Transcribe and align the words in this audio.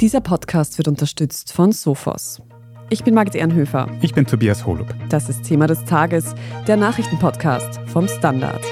Dieser 0.00 0.20
Podcast 0.20 0.78
wird 0.78 0.86
unterstützt 0.86 1.52
von 1.52 1.72
Sophos. 1.72 2.40
Ich 2.88 3.02
bin 3.02 3.14
Margit 3.14 3.34
Ehrenhöfer. 3.34 3.88
Ich 4.00 4.14
bin 4.14 4.26
Tobias 4.26 4.64
Holub. 4.64 4.94
Das 5.08 5.28
ist 5.28 5.42
Thema 5.42 5.66
des 5.66 5.84
Tages, 5.86 6.36
der 6.68 6.76
Nachrichtenpodcast 6.76 7.80
vom 7.86 8.06
Standard. 8.06 8.62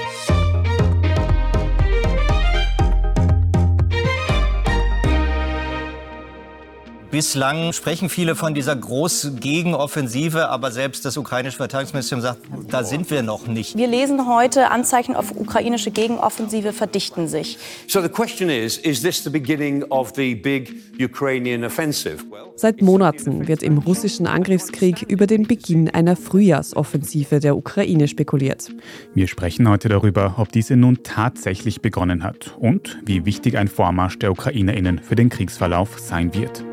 Bislang 7.09 7.71
sprechen 7.71 8.09
viele 8.09 8.35
von 8.35 8.53
dieser 8.53 8.75
großen 8.75 9.39
Gegenoffensive, 9.39 10.49
aber 10.49 10.71
selbst 10.71 11.05
das 11.05 11.15
ukrainische 11.15 11.55
Verteidigungsministerium 11.55 12.21
sagt, 12.21 12.41
da 12.69 12.83
sind 12.83 13.09
wir 13.09 13.23
noch 13.23 13.47
nicht. 13.47 13.77
Wir 13.77 13.87
lesen 13.87 14.27
heute, 14.27 14.71
Anzeichen 14.71 15.15
auf 15.15 15.31
ukrainische 15.33 15.89
Gegenoffensive 15.91 16.73
verdichten 16.73 17.29
sich. 17.29 17.57
So 17.87 18.01
the 18.01 18.09
question 18.09 18.49
is, 18.49 18.77
is 18.77 19.01
this 19.01 19.23
the 19.23 19.29
beginning 19.29 19.85
of 19.85 20.11
the 20.17 20.35
big 20.35 20.75
Ukrainian 20.99 21.63
offensive? 21.63 22.17
Seit 22.57 22.81
Monaten 22.81 23.47
wird 23.47 23.63
im 23.63 23.77
russischen 23.77 24.27
Angriffskrieg 24.27 25.03
über 25.03 25.27
den 25.27 25.47
Beginn 25.47 25.89
einer 25.89 26.17
Frühjahrsoffensive 26.17 27.39
der 27.39 27.55
Ukraine 27.55 28.09
spekuliert. 28.09 28.69
Wir 29.13 29.27
sprechen 29.27 29.69
heute 29.69 29.87
darüber, 29.87 30.35
ob 30.39 30.51
diese 30.51 30.75
nun 30.75 31.03
tatsächlich 31.03 31.81
begonnen 31.81 32.23
hat 32.23 32.53
und 32.59 32.97
wie 33.05 33.25
wichtig 33.25 33.57
ein 33.57 33.69
Vormarsch 33.69 34.19
der 34.19 34.31
Ukrainerinnen 34.31 34.99
für 34.99 35.15
den 35.15 35.29
Kriegsverlauf 35.29 35.99
sein 35.99 36.33
wird. 36.33 36.65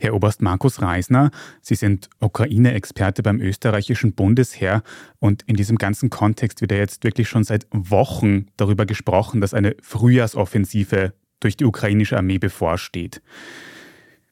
Herr 0.00 0.14
Oberst 0.14 0.40
Markus 0.40 0.80
Reisner, 0.80 1.30
Sie 1.60 1.74
sind 1.74 2.08
Ukraine-Experte 2.20 3.22
beim 3.22 3.38
österreichischen 3.38 4.14
Bundesheer 4.14 4.82
und 5.18 5.42
in 5.42 5.56
diesem 5.56 5.76
ganzen 5.76 6.08
Kontext 6.08 6.62
wird 6.62 6.72
ja 6.72 6.78
jetzt 6.78 7.04
wirklich 7.04 7.28
schon 7.28 7.44
seit 7.44 7.66
Wochen 7.70 8.46
darüber 8.56 8.86
gesprochen, 8.86 9.42
dass 9.42 9.52
eine 9.52 9.76
Frühjahrsoffensive 9.82 11.12
durch 11.40 11.58
die 11.58 11.66
ukrainische 11.66 12.16
Armee 12.16 12.38
bevorsteht. 12.38 13.20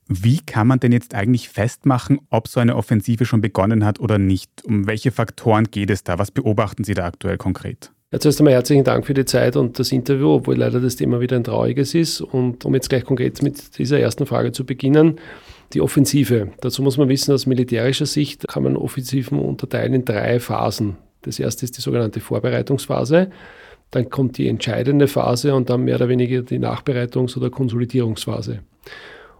Wie 0.07 0.39
kann 0.39 0.67
man 0.67 0.81
denn 0.81 0.93
jetzt 0.93 1.15
eigentlich 1.15 1.51
festmachen, 1.51 2.19
ob 2.31 2.49
so 2.49 2.61
eine 2.61 2.75
Offensive 2.75 3.27
schon 3.27 3.43
begonnen 3.43 3.85
hat 3.85 4.01
oder 4.01 4.17
nicht? 4.17 4.65
Um 4.65 4.87
welche 4.87 5.11
Faktoren 5.11 5.65
geht 5.71 5.91
es 5.91 6.03
da? 6.03 6.19
Was 6.19 6.31
beobachten 6.31 6.83
Sie 6.83 6.95
da 6.95 7.05
aktuell 7.05 7.37
konkret? 7.37 7.93
Ja, 8.11 8.19
zuerst 8.19 8.41
einmal 8.41 8.55
herzlichen 8.55 8.85
Dank 8.85 9.05
für 9.05 9.13
die 9.13 9.27
Zeit 9.27 9.55
und 9.55 9.79
das 9.79 9.93
Interview, 9.93 10.29
obwohl 10.29 10.57
leider 10.57 10.81
das 10.81 10.97
Thema 10.97 11.21
wieder 11.21 11.37
ein 11.37 11.45
trauriges 11.45 11.95
ist. 11.95 12.23
Und 12.23 12.65
um 12.65 12.75
jetzt 12.75 12.89
gleich 12.89 13.05
konkret 13.05 13.43
mit 13.43 13.77
dieser 13.77 14.01
ersten 14.01 14.25
Frage 14.25 14.51
zu 14.51 14.65
beginnen, 14.65 15.17
die 15.73 15.81
Offensive. 15.81 16.53
Dazu 16.61 16.83
muss 16.83 16.97
man 16.97 17.09
wissen, 17.09 17.33
aus 17.33 17.47
militärischer 17.47 18.07
Sicht 18.07 18.47
kann 18.49 18.63
man 18.63 18.77
Offensiven 18.77 19.39
unterteilen 19.39 19.95
in 19.95 20.05
drei 20.05 20.41
Phasen. 20.41 20.97
Das 21.23 21.39
erste 21.39 21.65
ist 21.65 21.77
die 21.77 21.83
sogenannte 21.83 22.21
Vorbereitungsphase. 22.21 23.31
Dann 23.91 24.11
kommt 24.11 24.39
die 24.39 24.49
entscheidende 24.49 25.09
Phase 25.09 25.55
und 25.55 25.71
dann 25.71 25.85
mehr 25.85 25.97
oder 25.97 26.09
weniger 26.09 26.43
die 26.43 26.59
Nachbereitungs- 26.59 27.37
oder 27.37 27.51
Konsolidierungsphase. 27.51 28.61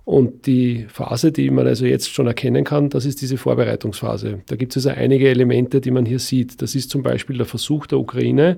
Und 0.05 0.47
die 0.47 0.87
Phase, 0.89 1.33
die 1.33 1.51
man 1.51 1.67
also 1.67 1.85
jetzt 1.85 2.11
schon 2.11 2.27
erkennen 2.27 2.65
kann, 2.65 2.89
das 2.89 3.05
ist 3.05 3.21
diese 3.21 3.37
Vorbereitungsphase. 3.37 4.41
Da 4.47 4.57
gibt 4.57 4.75
es 4.75 4.87
also 4.87 4.99
einige 4.99 5.29
Elemente, 5.29 5.83
die 5.83 5.91
man 5.91 6.07
hier 6.07 6.19
sieht. 6.19 6.63
Das 6.63 6.75
ist 6.75 6.89
zum 6.89 7.03
Beispiel 7.03 7.37
der 7.37 7.45
Versuch 7.45 7.87
der 7.87 7.99
Ukraine, 7.99 8.57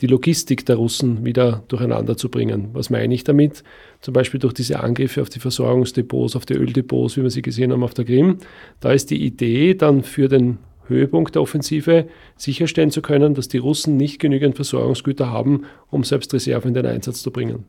die 0.00 0.06
Logistik 0.06 0.66
der 0.66 0.76
Russen 0.76 1.24
wieder 1.24 1.62
durcheinander 1.68 2.16
zu 2.16 2.28
bringen. 2.28 2.68
Was 2.72 2.90
meine 2.90 3.14
ich 3.14 3.24
damit? 3.24 3.62
Zum 4.00 4.12
Beispiel 4.12 4.40
durch 4.40 4.52
diese 4.52 4.80
Angriffe 4.80 5.22
auf 5.22 5.30
die 5.30 5.40
Versorgungsdepots, 5.40 6.36
auf 6.36 6.46
die 6.46 6.54
Öldepots, 6.54 7.16
wie 7.16 7.22
wir 7.22 7.30
sie 7.30 7.42
gesehen 7.42 7.72
haben 7.72 7.82
auf 7.82 7.94
der 7.94 8.04
Krim. 8.04 8.38
Da 8.80 8.92
ist 8.92 9.10
die 9.10 9.24
Idee 9.24 9.74
dann 9.74 10.02
für 10.02 10.28
den 10.28 10.58
Höhepunkt 10.88 11.34
der 11.34 11.42
Offensive 11.42 12.06
sicherstellen 12.36 12.90
zu 12.90 13.02
können, 13.02 13.34
dass 13.34 13.48
die 13.48 13.58
Russen 13.58 13.96
nicht 13.96 14.20
genügend 14.20 14.56
Versorgungsgüter 14.56 15.30
haben, 15.30 15.62
um 15.90 16.04
selbst 16.04 16.32
Reserven 16.32 16.68
in 16.68 16.74
den 16.74 16.86
Einsatz 16.86 17.22
zu 17.22 17.30
bringen. 17.30 17.64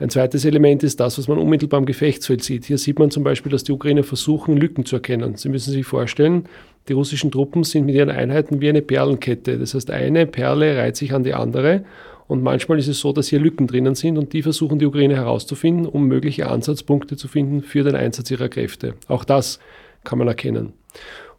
Ein 0.00 0.10
zweites 0.10 0.44
Element 0.44 0.84
ist 0.84 1.00
das, 1.00 1.18
was 1.18 1.26
man 1.26 1.38
unmittelbar 1.38 1.78
am 1.78 1.86
Gefechtsfeld 1.86 2.44
sieht. 2.44 2.66
Hier 2.66 2.78
sieht 2.78 3.00
man 3.00 3.10
zum 3.10 3.24
Beispiel, 3.24 3.50
dass 3.50 3.64
die 3.64 3.72
Ukrainer 3.72 4.04
versuchen, 4.04 4.56
Lücken 4.56 4.84
zu 4.84 4.96
erkennen. 4.96 5.34
Sie 5.36 5.48
müssen 5.48 5.72
sich 5.72 5.84
vorstellen, 5.84 6.44
die 6.88 6.92
russischen 6.92 7.32
Truppen 7.32 7.64
sind 7.64 7.86
mit 7.86 7.96
ihren 7.96 8.10
Einheiten 8.10 8.60
wie 8.60 8.68
eine 8.68 8.80
Perlenkette. 8.80 9.58
Das 9.58 9.74
heißt, 9.74 9.90
eine 9.90 10.26
Perle 10.26 10.76
reiht 10.76 10.96
sich 10.96 11.12
an 11.12 11.24
die 11.24 11.34
andere 11.34 11.84
und 12.28 12.42
manchmal 12.42 12.78
ist 12.78 12.88
es 12.88 13.00
so, 13.00 13.12
dass 13.12 13.28
hier 13.28 13.40
Lücken 13.40 13.66
drinnen 13.66 13.96
sind 13.96 14.18
und 14.18 14.32
die 14.32 14.42
versuchen 14.42 14.78
die 14.78 14.86
Ukraine 14.86 15.16
herauszufinden, 15.16 15.86
um 15.86 16.06
mögliche 16.06 16.48
Ansatzpunkte 16.48 17.16
zu 17.16 17.26
finden 17.26 17.62
für 17.62 17.82
den 17.82 17.96
Einsatz 17.96 18.30
ihrer 18.30 18.48
Kräfte. 18.48 18.94
Auch 19.08 19.24
das 19.24 19.58
kann 20.04 20.18
man 20.18 20.28
erkennen. 20.28 20.74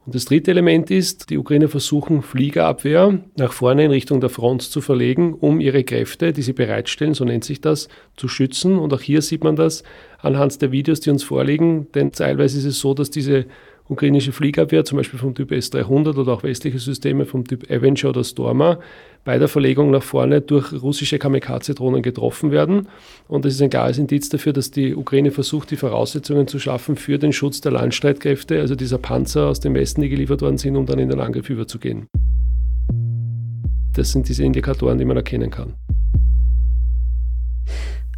Und 0.09 0.15
das 0.15 0.25
dritte 0.25 0.49
Element 0.49 0.89
ist, 0.89 1.29
die 1.29 1.37
Ukrainer 1.37 1.67
versuchen, 1.67 2.23
Fliegerabwehr 2.23 3.19
nach 3.37 3.53
vorne 3.53 3.85
in 3.85 3.91
Richtung 3.91 4.19
der 4.19 4.31
Front 4.31 4.63
zu 4.63 4.81
verlegen, 4.81 5.35
um 5.35 5.59
ihre 5.59 5.83
Kräfte, 5.83 6.33
die 6.33 6.41
sie 6.41 6.53
bereitstellen, 6.53 7.13
so 7.13 7.25
nennt 7.25 7.43
sich 7.43 7.61
das, 7.61 7.89
zu 8.17 8.27
schützen. 8.27 8.79
Und 8.79 8.91
auch 8.91 9.01
hier 9.01 9.21
sieht 9.21 9.43
man 9.43 9.55
das 9.55 9.83
anhand 10.17 10.63
der 10.63 10.71
Videos, 10.71 10.99
die 10.99 11.11
uns 11.11 11.23
vorliegen, 11.23 11.91
denn 11.93 12.11
teilweise 12.11 12.57
ist 12.57 12.65
es 12.65 12.79
so, 12.79 12.95
dass 12.95 13.11
diese 13.11 13.45
ukrainische 13.89 14.31
Fliegerabwehr, 14.31 14.85
zum 14.85 14.97
Beispiel 14.97 15.19
vom 15.19 15.35
Typ 15.35 15.51
S-300 15.51 16.15
oder 16.17 16.31
auch 16.31 16.43
westliche 16.43 16.79
Systeme 16.79 17.25
vom 17.25 17.45
Typ 17.45 17.69
Avenger 17.69 18.09
oder 18.09 18.23
Stormer, 18.23 18.79
bei 19.25 19.37
der 19.37 19.47
Verlegung 19.47 19.91
nach 19.91 20.03
vorne 20.03 20.41
durch 20.41 20.71
russische 20.71 21.19
Kamikaze-Drohnen 21.19 22.01
getroffen 22.01 22.51
werden. 22.51 22.87
Und 23.27 23.45
das 23.45 23.55
ist 23.55 23.61
ein 23.61 23.69
klares 23.69 23.97
Indiz 23.97 24.29
dafür, 24.29 24.53
dass 24.53 24.71
die 24.71 24.95
Ukraine 24.95 25.31
versucht, 25.31 25.71
die 25.71 25.75
Voraussetzungen 25.75 26.47
zu 26.47 26.59
schaffen 26.59 26.95
für 26.95 27.17
den 27.17 27.33
Schutz 27.33 27.61
der 27.61 27.71
Landstreitkräfte, 27.71 28.59
also 28.59 28.75
dieser 28.75 28.99
Panzer 28.99 29.47
aus 29.47 29.59
dem 29.59 29.73
Westen, 29.73 30.01
die 30.01 30.09
geliefert 30.09 30.41
worden 30.41 30.57
sind, 30.57 30.75
um 30.75 30.85
dann 30.85 30.99
in 30.99 31.09
den 31.09 31.19
Angriff 31.19 31.49
überzugehen. 31.49 32.07
Das 33.93 34.11
sind 34.11 34.29
diese 34.29 34.43
Indikatoren, 34.43 34.97
die 34.99 35.05
man 35.05 35.17
erkennen 35.17 35.49
kann. 35.49 35.73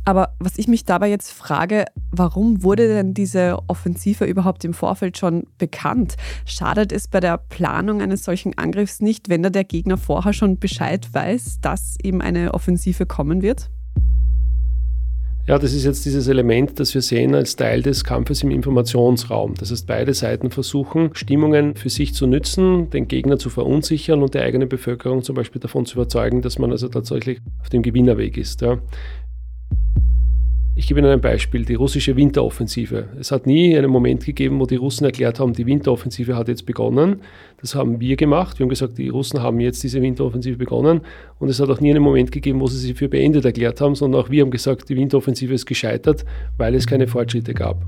Aber 0.03 0.35
was 0.39 0.57
ich 0.57 0.67
mich 0.67 0.85
dabei 0.85 1.09
jetzt 1.09 1.31
frage, 1.31 1.85
warum 2.12 2.63
wurde 2.63 2.88
denn 2.88 3.13
diese 3.13 3.59
Offensive 3.67 4.25
überhaupt 4.25 4.66
im 4.66 4.73
Vorfeld 4.73 5.17
schon 5.17 5.44
bekannt? 5.59 6.16
Schadet 6.45 6.91
es 6.91 7.07
bei 7.07 7.19
der 7.19 7.38
Planung 7.38 8.01
eines 8.01 8.23
solchen 8.23 8.57
Angriffs 8.57 9.00
nicht, 9.00 9.29
wenn 9.29 9.44
da 9.44 9.51
der 9.51 9.63
Gegner 9.63 9.97
vorher 9.97 10.34
schon 10.34 10.57
Bescheid 10.57 11.07
weiß, 11.13 11.59
dass 11.61 11.97
eben 12.01 12.22
eine 12.22 12.53
Offensive 12.53 13.06
kommen 13.06 13.44
wird? 13.44 13.69
Ja, 15.47 15.57
das 15.57 15.73
ist 15.73 15.85
jetzt 15.85 16.06
dieses 16.06 16.28
Element, 16.28 16.79
das 16.79 16.94
wir 16.94 17.01
sehen 17.01 17.34
als 17.34 17.56
Teil 17.56 17.81
des 17.81 18.03
Kampfes 18.03 18.44
im 18.44 18.51
Informationsraum. 18.51 19.56
Das 19.56 19.72
heißt, 19.72 19.88
beide 19.88 20.13
Seiten 20.13 20.51
versuchen, 20.51 21.09
Stimmungen 21.13 21.75
für 21.75 21.90
sich 21.90 22.13
zu 22.13 22.28
nützen, 22.28 22.91
den 22.91 23.07
Gegner 23.07 23.40
zu 23.40 23.50
verunsichern 23.50 24.22
und 24.22 24.35
die 24.35 24.40
eigene 24.40 24.67
Bevölkerung 24.67 25.23
zum 25.23 25.35
Beispiel 25.35 25.59
davon 25.59 25.88
zu 25.88 25.95
überzeugen, 25.95 26.44
dass 26.44 26.59
man 26.59 26.72
also 26.72 26.90
tatsächlich 26.90 27.40
auf 27.59 27.69
dem 27.69 27.81
Gewinnerweg 27.81 28.38
ist. 28.38 28.61
Ja. 28.61 28.78
Ich 30.74 30.88
gebe 30.88 31.02
Ihnen 31.02 31.12
ein 31.12 31.20
Beispiel, 31.20 31.66
die 31.66 31.74
russische 31.74 32.16
Winteroffensive. 32.16 33.09
Es 33.20 33.34
hat 33.34 33.46
nie 33.46 33.78
einen 33.78 33.92
Moment 33.92 34.26
gegeben, 34.26 34.58
wo 34.58 34.66
die 34.66 34.78
Russen 34.78 35.04
erklärt 35.04 35.38
haben, 35.38 35.52
die 35.52 35.66
Winteroffensive 35.66 36.38
hat 36.38 36.48
jetzt 36.48 36.66
begonnen. 36.66 37.22
Das 37.59 37.76
haben 37.76 38.00
wir 38.00 38.16
gemacht. 38.16 38.58
Wir 38.58 38.64
haben 38.64 38.70
gesagt, 38.70 38.98
die 38.98 39.09
Russen 39.09 39.42
haben 39.42 39.59
jetzt 39.59 39.84
diese 39.84 40.02
Winteroffensive 40.02 40.58
begonnen. 40.58 41.02
Und 41.40 41.50
es 41.50 41.59
hat 41.59 41.70
auch 41.70 41.82
nie 41.82 41.90
einen 41.92 42.02
Moment 42.02 42.32
gegeben, 42.32 42.62
wo 42.62 42.68
sie 42.68 42.78
sie 42.78 42.94
für 42.94 43.09
beendet 43.09 43.44
erklärt 43.44 43.82
haben, 43.82 43.96
sondern 43.96 44.22
auch 44.22 44.30
wir 44.30 44.44
haben 44.44 44.52
gesagt, 44.52 44.88
die 44.88 44.96
Winteroffensive 44.96 45.54
ist 45.54 45.66
gescheitert, 45.66 46.24
weil 46.58 46.74
es 46.74 46.88
keine 46.88 47.08
Fortschritte 47.08 47.53
gab. 47.53 47.86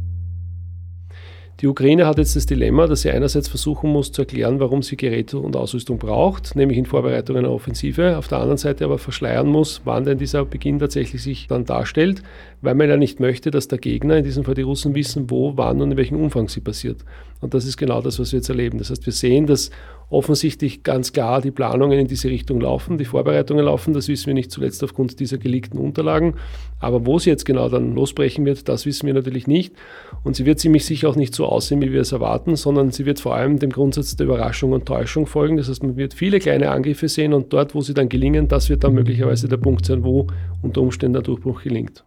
Die 1.63 1.69
Ukraine 1.69 2.05
hat 2.05 2.17
jetzt 2.17 2.35
das 2.35 2.45
Dilemma, 2.45 2.87
dass 2.87 3.03
sie 3.03 3.11
einerseits 3.11 3.47
versuchen 3.47 3.89
muss 3.89 4.11
zu 4.11 4.23
erklären, 4.23 4.59
warum 4.59 4.81
sie 4.83 4.97
Geräte 4.97 5.37
und 5.37 5.55
Ausrüstung 5.55 5.97
braucht, 5.97 6.57
nämlich 6.57 6.77
in 6.77 6.85
Vorbereitung 6.85 7.37
einer 7.37 7.53
Offensive, 7.53 8.17
auf 8.17 8.27
der 8.27 8.39
anderen 8.39 8.57
Seite 8.57 8.83
aber 8.83 8.97
verschleiern 8.97 9.47
muss, 9.47 9.79
wann 9.85 10.03
denn 10.03 10.17
dieser 10.17 10.43
Beginn 10.43 10.79
tatsächlich 10.79 11.23
sich 11.23 11.47
dann 11.47 11.63
darstellt, 11.63 12.21
weil 12.61 12.75
man 12.75 12.89
ja 12.89 12.97
nicht 12.97 13.21
möchte, 13.21 13.49
dass 13.49 13.69
der 13.69 13.77
Gegner, 13.77 14.17
in 14.17 14.25
diesem 14.25 14.43
Fall 14.43 14.55
die 14.55 14.61
Russen, 14.61 14.93
wissen, 14.93 15.29
wo, 15.29 15.55
wann 15.55 15.81
und 15.81 15.91
in 15.91 15.97
welchem 15.97 16.19
Umfang 16.19 16.49
sie 16.49 16.59
passiert. 16.59 16.97
Und 17.43 17.53
das 17.53 17.65
ist 17.65 17.75
genau 17.75 18.01
das, 18.01 18.19
was 18.19 18.31
wir 18.31 18.37
jetzt 18.39 18.47
erleben. 18.47 18.77
Das 18.77 18.89
heißt, 18.89 19.05
wir 19.05 19.11
sehen, 19.11 19.47
dass 19.47 19.69
offensichtlich 20.09 20.83
ganz 20.83 21.11
klar 21.11 21.41
die 21.41 21.51
Planungen 21.51 21.99
in 21.99 22.07
diese 22.07 22.29
Richtung 22.29 22.61
laufen, 22.61 22.97
die 22.97 23.03
Vorbereitungen 23.03 23.65
laufen, 23.65 23.93
das 23.93 24.07
wissen 24.07 24.27
wir 24.27 24.33
nicht 24.33 24.49
zuletzt 24.49 24.81
aufgrund 24.81 25.19
dieser 25.19 25.37
geleakten 25.37 25.77
Unterlagen. 25.77 26.35
Aber 26.79 27.05
wo 27.05 27.19
sie 27.19 27.29
jetzt 27.29 27.45
genau 27.45 27.67
dann 27.67 27.95
losbrechen 27.95 28.45
wird, 28.45 28.69
das 28.69 28.85
wissen 28.85 29.07
wir 29.07 29.13
natürlich 29.13 29.45
nicht. 29.45 29.75
Und 30.23 30.37
sie 30.37 30.45
wird 30.45 30.59
ziemlich 30.59 30.85
sicher 30.85 31.09
auch 31.09 31.17
nicht 31.17 31.35
so 31.35 31.45
aussehen, 31.45 31.81
wie 31.81 31.91
wir 31.91 32.01
es 32.01 32.13
erwarten, 32.13 32.55
sondern 32.55 32.91
sie 32.91 33.05
wird 33.05 33.19
vor 33.19 33.35
allem 33.35 33.59
dem 33.59 33.71
Grundsatz 33.71 34.15
der 34.15 34.27
Überraschung 34.27 34.71
und 34.71 34.85
Täuschung 34.85 35.25
folgen. 35.25 35.57
Das 35.57 35.67
heißt, 35.67 35.83
man 35.83 35.97
wird 35.97 36.13
viele 36.13 36.39
kleine 36.39 36.71
Angriffe 36.71 37.09
sehen 37.09 37.33
und 37.33 37.51
dort, 37.51 37.75
wo 37.75 37.81
sie 37.81 37.93
dann 37.93 38.07
gelingen, 38.07 38.47
das 38.47 38.69
wird 38.69 38.85
dann 38.85 38.93
möglicherweise 38.93 39.49
der 39.49 39.57
Punkt 39.57 39.85
sein, 39.85 40.05
wo 40.05 40.27
unter 40.61 40.79
Umständen 40.79 41.13
der 41.13 41.23
Durchbruch 41.23 41.61
gelingt. 41.61 42.05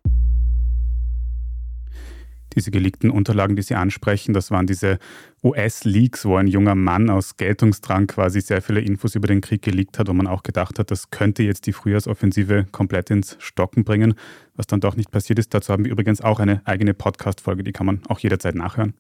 Diese 2.57 2.71
geleakten 2.71 3.11
Unterlagen, 3.11 3.55
die 3.55 3.63
Sie 3.63 3.75
ansprechen, 3.75 4.33
das 4.33 4.51
waren 4.51 4.67
diese 4.67 4.99
US-Leaks, 5.45 6.25
wo 6.25 6.37
ein 6.37 6.49
junger 6.49 6.75
Mann 6.75 7.11
aus 7.11 7.37
Geltungsdrang 7.37 8.09
quasi 8.09 8.41
sehr 8.41 8.63
viele 8.63 8.81
Infos 8.81 9.15
über 9.15 9.29
den 9.29 9.41
Krieg 9.41 9.63
geleakt 9.63 9.99
hat, 9.99 10.09
wo 10.09 10.13
man 10.13 10.27
auch 10.27 10.43
gedacht 10.43 10.79
hat, 10.79 10.91
das 10.91 11.11
könnte 11.11 11.43
jetzt 11.43 11.67
die 11.67 11.73
Frühjahrsoffensive 11.73 12.67
komplett 12.73 13.11
ins 13.11 13.37
Stocken 13.39 13.85
bringen, 13.85 14.15
was 14.57 14.67
dann 14.67 14.81
doch 14.81 14.97
nicht 14.97 15.11
passiert 15.11 15.39
ist. 15.39 15.55
Dazu 15.55 15.73
haben 15.73 15.85
wir 15.85 15.93
übrigens 15.93 16.21
auch 16.21 16.41
eine 16.41 16.63
eigene 16.65 16.95
Podcast-Folge, 16.95 17.63
die 17.63 17.73
kann 17.73 17.87
man 17.87 18.01
auch 18.09 18.19
jederzeit 18.19 18.55
nachhören. 18.55 18.95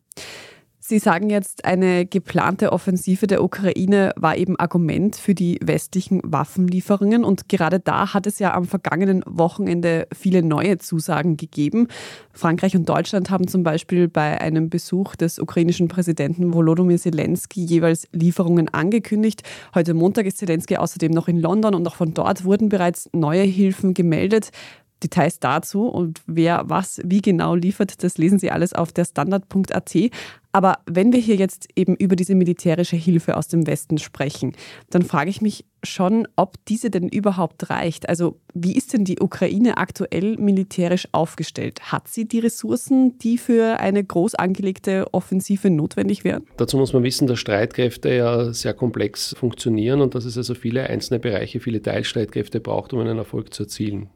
Sie 0.89 1.01
sagen 1.01 1.31
jetzt, 1.31 1.65
eine 1.65 2.07
geplante 2.07 2.71
Offensive 2.73 3.27
der 3.27 3.43
Ukraine 3.43 4.13
war 4.15 4.37
eben 4.37 4.55
Argument 4.55 5.17
für 5.17 5.35
die 5.35 5.59
westlichen 5.61 6.21
Waffenlieferungen. 6.23 7.25
Und 7.25 7.49
gerade 7.49 7.81
da 7.81 8.15
hat 8.15 8.29
es 8.29 8.39
ja 8.39 8.55
am 8.55 8.67
vergangenen 8.67 9.25
Wochenende 9.27 10.07
viele 10.15 10.45
neue 10.45 10.79
Zusagen 10.79 11.37
gegeben. 11.37 11.89
Frankreich 12.33 12.77
und 12.77 12.89
Deutschland 12.89 13.31
haben 13.31 13.49
zum 13.49 13.65
Beispiel 13.65 14.07
bei 14.07 14.41
einem 14.41 14.71
Besuch 14.71 15.17
des 15.17 15.41
ukrainischen 15.41 15.89
Präsidenten 15.89 16.55
Volodymyr 16.55 16.99
Zelensky 16.99 17.65
jeweils 17.65 18.07
Lieferungen 18.13 18.69
angekündigt. 18.69 19.43
Heute 19.75 19.93
Montag 19.93 20.27
ist 20.27 20.39
Zelensky 20.39 20.77
außerdem 20.77 21.11
noch 21.11 21.27
in 21.27 21.41
London 21.41 21.75
und 21.75 21.89
auch 21.89 21.97
von 21.97 22.15
dort 22.15 22.45
wurden 22.45 22.69
bereits 22.69 23.11
neue 23.13 23.43
Hilfen 23.43 23.93
gemeldet. 23.93 24.53
Details 25.03 25.41
dazu 25.41 25.89
und 25.89 26.23
wer 26.27 26.63
was 26.67 27.01
wie 27.05 27.21
genau 27.21 27.55
liefert, 27.55 28.03
das 28.03 28.17
lesen 28.19 28.39
Sie 28.39 28.51
alles 28.51 28.73
auf 28.73 28.93
der 28.93 29.05
Standard.at. 29.05 29.97
Aber 30.57 30.79
wenn 30.87 31.13
wir 31.13 31.21
hier 31.21 31.37
jetzt 31.37 31.69
eben 31.77 31.97
über 31.97 32.17
diese 32.17 32.35
militärische 32.35 32.97
Hilfe 32.97 33.37
aus 33.37 33.47
dem 33.47 33.67
Westen 33.67 33.99
sprechen, 33.99 34.57
dann 34.89 35.03
frage 35.03 35.29
ich 35.29 35.43
mich 35.43 35.67
schon, 35.85 36.27
ob 36.35 36.55
diese 36.65 36.89
denn 36.89 37.11
überhaupt 37.11 37.69
reicht. 37.69 38.09
Also 38.09 38.41
wie 38.55 38.75
ist 38.75 38.95
denn 38.95 39.05
die 39.05 39.21
Ukraine 39.21 39.77
aktuell 39.77 40.39
militärisch 40.39 41.09
aufgestellt? 41.13 41.93
Hat 41.93 42.09
sie 42.09 42.27
die 42.27 42.39
Ressourcen, 42.39 43.19
die 43.19 43.37
für 43.37 43.81
eine 43.81 44.03
groß 44.03 44.35
angelegte 44.35 45.13
Offensive 45.13 45.69
notwendig 45.69 46.25
wären? 46.25 46.45
Dazu 46.57 46.79
muss 46.79 46.95
man 46.95 47.03
wissen, 47.03 47.27
dass 47.27 47.39
Streitkräfte 47.39 48.15
ja 48.15 48.51
sehr 48.55 48.73
komplex 48.73 49.35
funktionieren 49.39 50.01
und 50.01 50.15
dass 50.15 50.25
es 50.25 50.39
also 50.39 50.55
viele 50.55 50.85
einzelne 50.85 51.21
Bereiche, 51.21 51.61
viele 51.61 51.83
Teilstreitkräfte 51.83 52.61
braucht, 52.61 52.95
um 52.95 53.01
einen 53.01 53.19
Erfolg 53.19 53.53
zu 53.53 53.65
erzielen. 53.65 54.09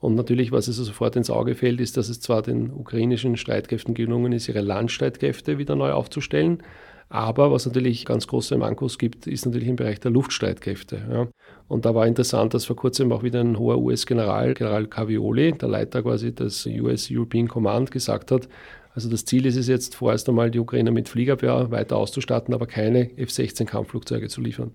Und 0.00 0.14
natürlich, 0.14 0.50
was 0.50 0.66
es 0.66 0.76
sofort 0.76 1.14
ins 1.16 1.30
Auge 1.30 1.54
fällt, 1.54 1.80
ist, 1.80 1.96
dass 1.96 2.08
es 2.08 2.20
zwar 2.20 2.42
den 2.42 2.72
ukrainischen 2.72 3.36
Streitkräften 3.36 3.94
gelungen 3.94 4.32
ist, 4.32 4.48
ihre 4.48 4.62
Landstreitkräfte 4.62 5.58
wieder 5.58 5.76
neu 5.76 5.92
aufzustellen, 5.92 6.62
aber 7.10 7.50
was 7.50 7.66
natürlich 7.66 8.04
ganz 8.04 8.28
große 8.28 8.56
Mankos 8.56 8.96
gibt, 8.96 9.26
ist 9.26 9.44
natürlich 9.44 9.66
im 9.66 9.74
Bereich 9.74 9.98
der 9.98 10.12
Luftstreitkräfte. 10.12 11.02
Ja. 11.10 11.28
Und 11.66 11.84
da 11.84 11.92
war 11.92 12.06
interessant, 12.06 12.54
dass 12.54 12.64
vor 12.64 12.76
kurzem 12.76 13.10
auch 13.10 13.24
wieder 13.24 13.40
ein 13.40 13.58
hoher 13.58 13.78
US-General, 13.78 14.54
General 14.54 14.86
Cavioli, 14.86 15.52
der 15.52 15.68
Leiter 15.68 16.02
quasi 16.02 16.32
des 16.32 16.66
US 16.66 17.08
European 17.10 17.48
Command, 17.48 17.90
gesagt 17.90 18.30
hat, 18.30 18.48
also 18.94 19.10
das 19.10 19.24
Ziel 19.24 19.46
ist 19.46 19.56
es 19.56 19.66
jetzt 19.66 19.96
vorerst 19.96 20.28
einmal, 20.28 20.52
die 20.52 20.60
Ukraine 20.60 20.92
mit 20.92 21.08
Fliegerwehr 21.08 21.70
weiter 21.72 21.96
auszustatten, 21.96 22.54
aber 22.54 22.66
keine 22.66 23.10
F-16-Kampfflugzeuge 23.16 24.28
zu 24.28 24.40
liefern. 24.40 24.70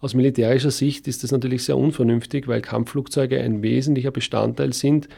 Aus 0.00 0.14
militärischer 0.14 0.70
Sicht 0.70 1.06
ist 1.08 1.22
das 1.22 1.30
natürlich 1.30 1.64
sehr 1.64 1.76
unvernünftig, 1.76 2.48
weil 2.48 2.62
Kampfflugzeuge 2.62 3.38
ein 3.38 3.62
wesentlicher 3.62 4.10
Bestandteil 4.10 4.72
sind 4.72 5.08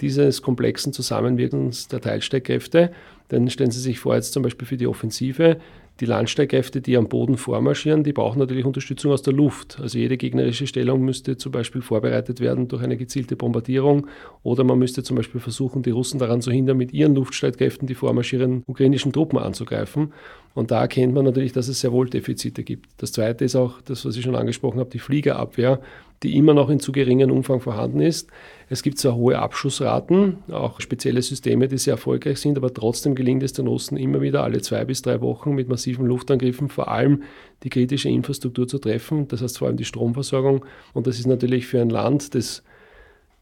dieses 0.00 0.40
komplexen 0.40 0.94
Zusammenwirkens 0.94 1.88
der 1.88 2.00
Teilstreitkräfte. 2.00 2.90
Denn 3.30 3.50
stellen 3.50 3.70
Sie 3.70 3.80
sich 3.80 3.98
vor, 3.98 4.14
jetzt 4.14 4.32
zum 4.32 4.42
Beispiel 4.42 4.66
für 4.66 4.78
die 4.78 4.86
Offensive, 4.86 5.58
die 6.00 6.06
Landstreitkräfte, 6.06 6.80
die 6.80 6.96
am 6.96 7.08
Boden 7.08 7.36
vormarschieren, 7.36 8.02
die 8.04 8.12
brauchen 8.12 8.38
natürlich 8.38 8.64
Unterstützung 8.64 9.12
aus 9.12 9.22
der 9.22 9.34
Luft. 9.34 9.78
Also 9.80 9.98
jede 9.98 10.16
gegnerische 10.16 10.66
Stellung 10.66 11.02
müsste 11.02 11.36
zum 11.36 11.52
Beispiel 11.52 11.82
vorbereitet 11.82 12.40
werden 12.40 12.68
durch 12.68 12.82
eine 12.82 12.96
gezielte 12.96 13.36
Bombardierung 13.36 14.06
oder 14.42 14.64
man 14.64 14.78
müsste 14.78 15.02
zum 15.02 15.16
Beispiel 15.16 15.40
versuchen, 15.40 15.82
die 15.82 15.90
Russen 15.90 16.18
daran 16.18 16.40
zu 16.40 16.50
hindern, 16.50 16.78
mit 16.78 16.92
ihren 16.92 17.14
Luftstreitkräften 17.14 17.86
die 17.86 17.94
vormarschierenden 17.94 18.62
ukrainischen 18.66 19.12
Truppen 19.12 19.38
anzugreifen. 19.38 20.12
Und 20.54 20.70
da 20.70 20.80
erkennt 20.80 21.14
man 21.14 21.24
natürlich, 21.24 21.52
dass 21.52 21.68
es 21.68 21.80
sehr 21.80 21.92
wohl 21.92 22.08
Defizite 22.08 22.64
gibt. 22.64 22.90
Das 22.96 23.12
Zweite 23.12 23.44
ist 23.44 23.54
auch 23.54 23.80
das, 23.82 24.04
was 24.04 24.16
ich 24.16 24.24
schon 24.24 24.34
angesprochen 24.34 24.80
habe, 24.80 24.90
die 24.90 24.98
Fliegerabwehr, 24.98 25.80
die 26.22 26.36
immer 26.36 26.52
noch 26.52 26.68
in 26.68 26.80
zu 26.80 26.92
geringem 26.92 27.30
Umfang 27.30 27.60
vorhanden 27.60 28.00
ist. 28.00 28.28
Es 28.68 28.82
gibt 28.82 28.98
zwar 28.98 29.14
hohe 29.16 29.38
Abschussraten, 29.38 30.38
auch 30.50 30.80
spezielle 30.80 31.22
Systeme, 31.22 31.66
die 31.66 31.78
sehr 31.78 31.94
erfolgreich 31.94 32.38
sind, 32.38 32.58
aber 32.58 32.72
trotzdem 32.72 33.14
gelingt 33.14 33.42
es 33.42 33.52
den 33.52 33.66
Russen 33.66 33.96
immer 33.96 34.20
wieder 34.20 34.42
alle 34.42 34.60
zwei 34.60 34.84
bis 34.84 35.02
drei 35.02 35.20
Wochen 35.20 35.54
mit 35.54 35.68
massiven 35.68 36.06
Luftangriffen 36.06 36.68
vor 36.68 36.88
allem 36.88 37.22
die 37.62 37.70
kritische 37.70 38.08
Infrastruktur 38.10 38.68
zu 38.68 38.78
treffen, 38.78 39.28
das 39.28 39.42
heißt 39.42 39.58
vor 39.58 39.68
allem 39.68 39.76
die 39.76 39.84
Stromversorgung. 39.84 40.64
Und 40.92 41.06
das 41.06 41.18
ist 41.18 41.26
natürlich 41.26 41.66
für 41.66 41.80
ein 41.80 41.90
Land, 41.90 42.34
das 42.34 42.62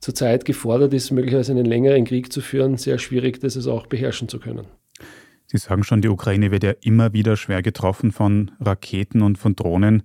zurzeit 0.00 0.44
gefordert 0.44 0.94
ist, 0.94 1.10
möglicherweise 1.10 1.52
einen 1.52 1.66
längeren 1.66 2.04
Krieg 2.04 2.32
zu 2.32 2.40
führen, 2.40 2.76
sehr 2.76 2.98
schwierig, 2.98 3.40
das 3.40 3.56
es 3.56 3.66
auch 3.66 3.86
beherrschen 3.86 4.28
zu 4.28 4.38
können. 4.38 4.66
Sie 5.50 5.56
sagen 5.56 5.82
schon, 5.82 6.02
die 6.02 6.08
Ukraine 6.08 6.50
wird 6.50 6.62
ja 6.62 6.74
immer 6.82 7.14
wieder 7.14 7.36
schwer 7.36 7.62
getroffen 7.62 8.12
von 8.12 8.50
Raketen 8.60 9.22
und 9.22 9.38
von 9.38 9.56
Drohnen. 9.56 10.02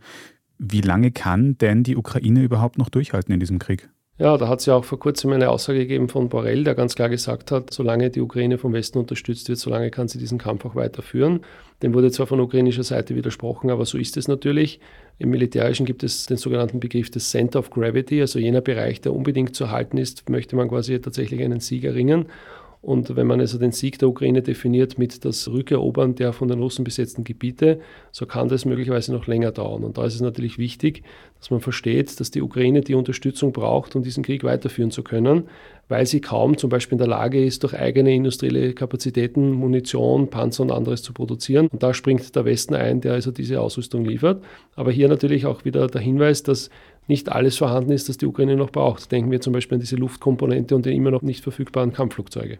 Wie 0.65 0.79
lange 0.79 1.11
kann 1.11 1.57
denn 1.57 1.83
die 1.83 1.97
Ukraine 1.97 2.41
überhaupt 2.41 2.77
noch 2.77 2.87
durchhalten 2.87 3.33
in 3.33 3.41
diesem 3.41 3.59
Krieg? 3.59 3.89
Ja, 4.17 4.37
da 4.37 4.47
hat 4.47 4.61
es 4.61 4.65
ja 4.65 4.75
auch 4.75 4.85
vor 4.85 4.97
kurzem 4.97 5.33
eine 5.33 5.49
Aussage 5.49 5.79
gegeben 5.79 6.07
von 6.07 6.29
Borrell, 6.29 6.63
der 6.63 6.73
ganz 6.73 6.95
klar 6.95 7.09
gesagt 7.09 7.51
hat, 7.51 7.73
solange 7.73 8.09
die 8.09 8.21
Ukraine 8.21 8.57
vom 8.57 8.71
Westen 8.71 8.97
unterstützt 8.97 9.49
wird, 9.49 9.59
solange 9.59 9.91
kann 9.91 10.07
sie 10.07 10.19
diesen 10.19 10.37
Kampf 10.37 10.63
auch 10.63 10.75
weiterführen. 10.75 11.41
Dem 11.81 11.93
wurde 11.93 12.11
zwar 12.11 12.27
von 12.27 12.39
ukrainischer 12.39 12.83
Seite 12.83 13.13
widersprochen, 13.15 13.71
aber 13.71 13.85
so 13.85 13.97
ist 13.97 14.15
es 14.15 14.29
natürlich. 14.29 14.79
Im 15.17 15.31
Militärischen 15.31 15.85
gibt 15.85 16.01
es 16.03 16.27
den 16.27 16.37
sogenannten 16.37 16.79
Begriff 16.79 17.11
des 17.11 17.29
Center 17.29 17.59
of 17.59 17.69
Gravity, 17.69 18.21
also 18.21 18.39
jener 18.39 18.61
Bereich, 18.61 19.01
der 19.01 19.13
unbedingt 19.13 19.55
zu 19.55 19.69
halten 19.69 19.97
ist, 19.97 20.29
möchte 20.29 20.55
man 20.55 20.69
quasi 20.69 20.97
tatsächlich 21.01 21.41
einen 21.43 21.59
Sieg 21.59 21.83
erringen. 21.83 22.27
Und 22.83 23.15
wenn 23.15 23.27
man 23.27 23.39
also 23.39 23.57
den 23.57 23.71
Sieg 23.71 23.97
der 23.99 24.09
Ukraine 24.09 24.41
definiert 24.41 24.99
mit 24.99 25.23
das 25.23 25.47
Rückerobern 25.47 26.15
der 26.15 26.33
von 26.33 26.49
den 26.49 26.59
Russen 26.59 26.83
besetzten 26.83 27.23
Gebiete, 27.23 27.79
so 28.11 28.25
kann 28.25 28.49
das 28.49 28.65
möglicherweise 28.65 29.13
noch 29.13 29.25
länger 29.25 29.53
dauern. 29.53 29.85
Und 29.85 29.97
da 29.97 30.05
ist 30.05 30.15
es 30.15 30.21
natürlich 30.21 30.57
wichtig, 30.57 31.01
dass 31.39 31.49
man 31.49 31.61
versteht, 31.61 32.19
dass 32.19 32.29
die 32.29 32.41
Ukraine 32.41 32.81
die 32.81 32.95
Unterstützung 32.95 33.53
braucht, 33.53 33.95
um 33.95 34.03
diesen 34.03 34.21
Krieg 34.21 34.43
weiterführen 34.43 34.91
zu 34.91 35.01
können, 35.01 35.45
weil 35.87 36.05
sie 36.05 36.19
kaum 36.19 36.57
zum 36.57 36.69
Beispiel 36.69 36.95
in 36.95 36.99
der 36.99 37.07
Lage 37.07 37.41
ist, 37.41 37.63
durch 37.63 37.73
eigene 37.73 38.13
industrielle 38.13 38.73
Kapazitäten 38.73 39.51
Munition, 39.51 40.29
Panzer 40.29 40.63
und 40.63 40.71
anderes 40.71 41.03
zu 41.03 41.13
produzieren. 41.13 41.69
Und 41.71 41.83
da 41.83 41.93
springt 41.93 42.35
der 42.35 42.43
Westen 42.43 42.75
ein, 42.75 42.99
der 42.99 43.13
also 43.13 43.31
diese 43.31 43.61
Ausrüstung 43.61 44.03
liefert. 44.03 44.43
Aber 44.75 44.91
hier 44.91 45.07
natürlich 45.07 45.45
auch 45.45 45.63
wieder 45.63 45.87
der 45.87 46.01
Hinweis, 46.01 46.43
dass 46.43 46.69
nicht 47.07 47.31
alles 47.31 47.57
vorhanden 47.57 47.91
ist, 47.91 48.09
das 48.09 48.17
die 48.17 48.25
Ukraine 48.25 48.55
noch 48.55 48.71
braucht. 48.71 49.11
Denken 49.11 49.31
wir 49.31 49.41
zum 49.41 49.53
Beispiel 49.53 49.75
an 49.75 49.81
diese 49.81 49.95
Luftkomponente 49.95 50.75
und 50.75 50.85
die 50.85 50.95
immer 50.95 51.11
noch 51.11 51.21
nicht 51.21 51.43
verfügbaren 51.43 51.93
Kampfflugzeuge. 51.93 52.59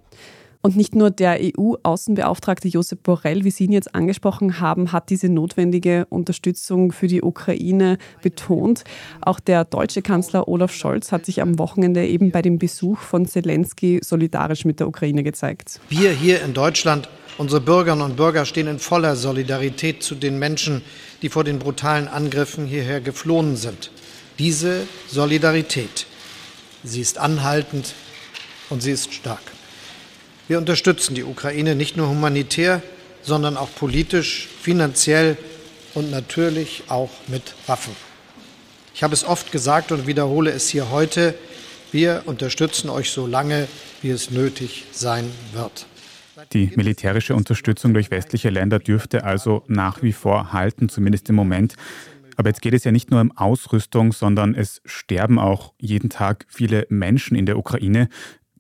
Und 0.65 0.77
nicht 0.77 0.95
nur 0.95 1.11
der 1.11 1.39
EU-Außenbeauftragte 1.41 2.69
Josep 2.69 3.03
Borrell, 3.03 3.43
wie 3.43 3.51
Sie 3.51 3.65
ihn 3.65 3.73
jetzt 3.73 3.93
angesprochen 3.93 4.61
haben, 4.61 4.93
hat 4.93 5.09
diese 5.09 5.27
notwendige 5.27 6.05
Unterstützung 6.07 6.93
für 6.93 7.07
die 7.07 7.21
Ukraine 7.21 7.97
betont. 8.21 8.85
Auch 9.19 9.41
der 9.41 9.65
deutsche 9.65 10.01
Kanzler 10.01 10.47
Olaf 10.47 10.73
Scholz 10.73 11.11
hat 11.11 11.25
sich 11.25 11.41
am 11.41 11.59
Wochenende 11.59 12.07
eben 12.07 12.31
bei 12.31 12.41
dem 12.41 12.59
Besuch 12.59 12.99
von 12.99 13.25
Zelensky 13.25 13.99
solidarisch 14.01 14.63
mit 14.63 14.79
der 14.79 14.87
Ukraine 14.87 15.23
gezeigt. 15.23 15.81
Wir 15.89 16.11
hier 16.11 16.41
in 16.41 16.53
Deutschland, 16.53 17.09
unsere 17.37 17.59
Bürgerinnen 17.59 18.05
und 18.05 18.15
Bürger 18.15 18.45
stehen 18.45 18.67
in 18.67 18.79
voller 18.79 19.17
Solidarität 19.17 20.01
zu 20.01 20.15
den 20.15 20.39
Menschen, 20.39 20.81
die 21.21 21.27
vor 21.27 21.43
den 21.43 21.59
brutalen 21.59 22.07
Angriffen 22.07 22.65
hierher 22.65 23.01
geflohen 23.01 23.57
sind. 23.57 23.91
Diese 24.39 24.87
Solidarität, 25.07 26.05
sie 26.83 27.01
ist 27.01 27.17
anhaltend 27.17 27.93
und 28.69 28.81
sie 28.81 28.91
ist 28.91 29.13
stark. 29.13 29.41
Wir 30.47 30.57
unterstützen 30.57 31.15
die 31.15 31.23
Ukraine 31.23 31.75
nicht 31.75 31.97
nur 31.97 32.09
humanitär, 32.09 32.81
sondern 33.21 33.57
auch 33.57 33.69
politisch, 33.75 34.47
finanziell 34.61 35.37
und 35.93 36.11
natürlich 36.11 36.83
auch 36.89 37.11
mit 37.27 37.53
Waffen. 37.67 37.95
Ich 38.93 39.03
habe 39.03 39.13
es 39.13 39.23
oft 39.23 39.51
gesagt 39.51 39.91
und 39.91 40.07
wiederhole 40.07 40.51
es 40.51 40.67
hier 40.69 40.89
heute, 40.89 41.35
wir 41.91 42.23
unterstützen 42.25 42.89
euch 42.89 43.11
so 43.11 43.27
lange, 43.27 43.67
wie 44.01 44.09
es 44.09 44.31
nötig 44.31 44.85
sein 44.91 45.31
wird. 45.53 45.85
Die 46.51 46.71
militärische 46.75 47.35
Unterstützung 47.35 47.93
durch 47.93 48.11
westliche 48.11 48.49
Länder 48.49 48.79
dürfte 48.79 49.23
also 49.23 49.63
nach 49.67 50.01
wie 50.01 50.11
vor 50.11 50.51
halten, 50.51 50.89
zumindest 50.89 51.29
im 51.29 51.35
Moment. 51.35 51.75
Aber 52.35 52.49
jetzt 52.49 52.61
geht 52.61 52.73
es 52.73 52.83
ja 52.83 52.91
nicht 52.91 53.11
nur 53.11 53.21
um 53.21 53.31
Ausrüstung, 53.31 54.11
sondern 54.11 54.55
es 54.55 54.81
sterben 54.85 55.39
auch 55.39 55.73
jeden 55.77 56.09
Tag 56.09 56.45
viele 56.47 56.85
Menschen 56.89 57.35
in 57.35 57.45
der 57.45 57.57
Ukraine. 57.57 58.09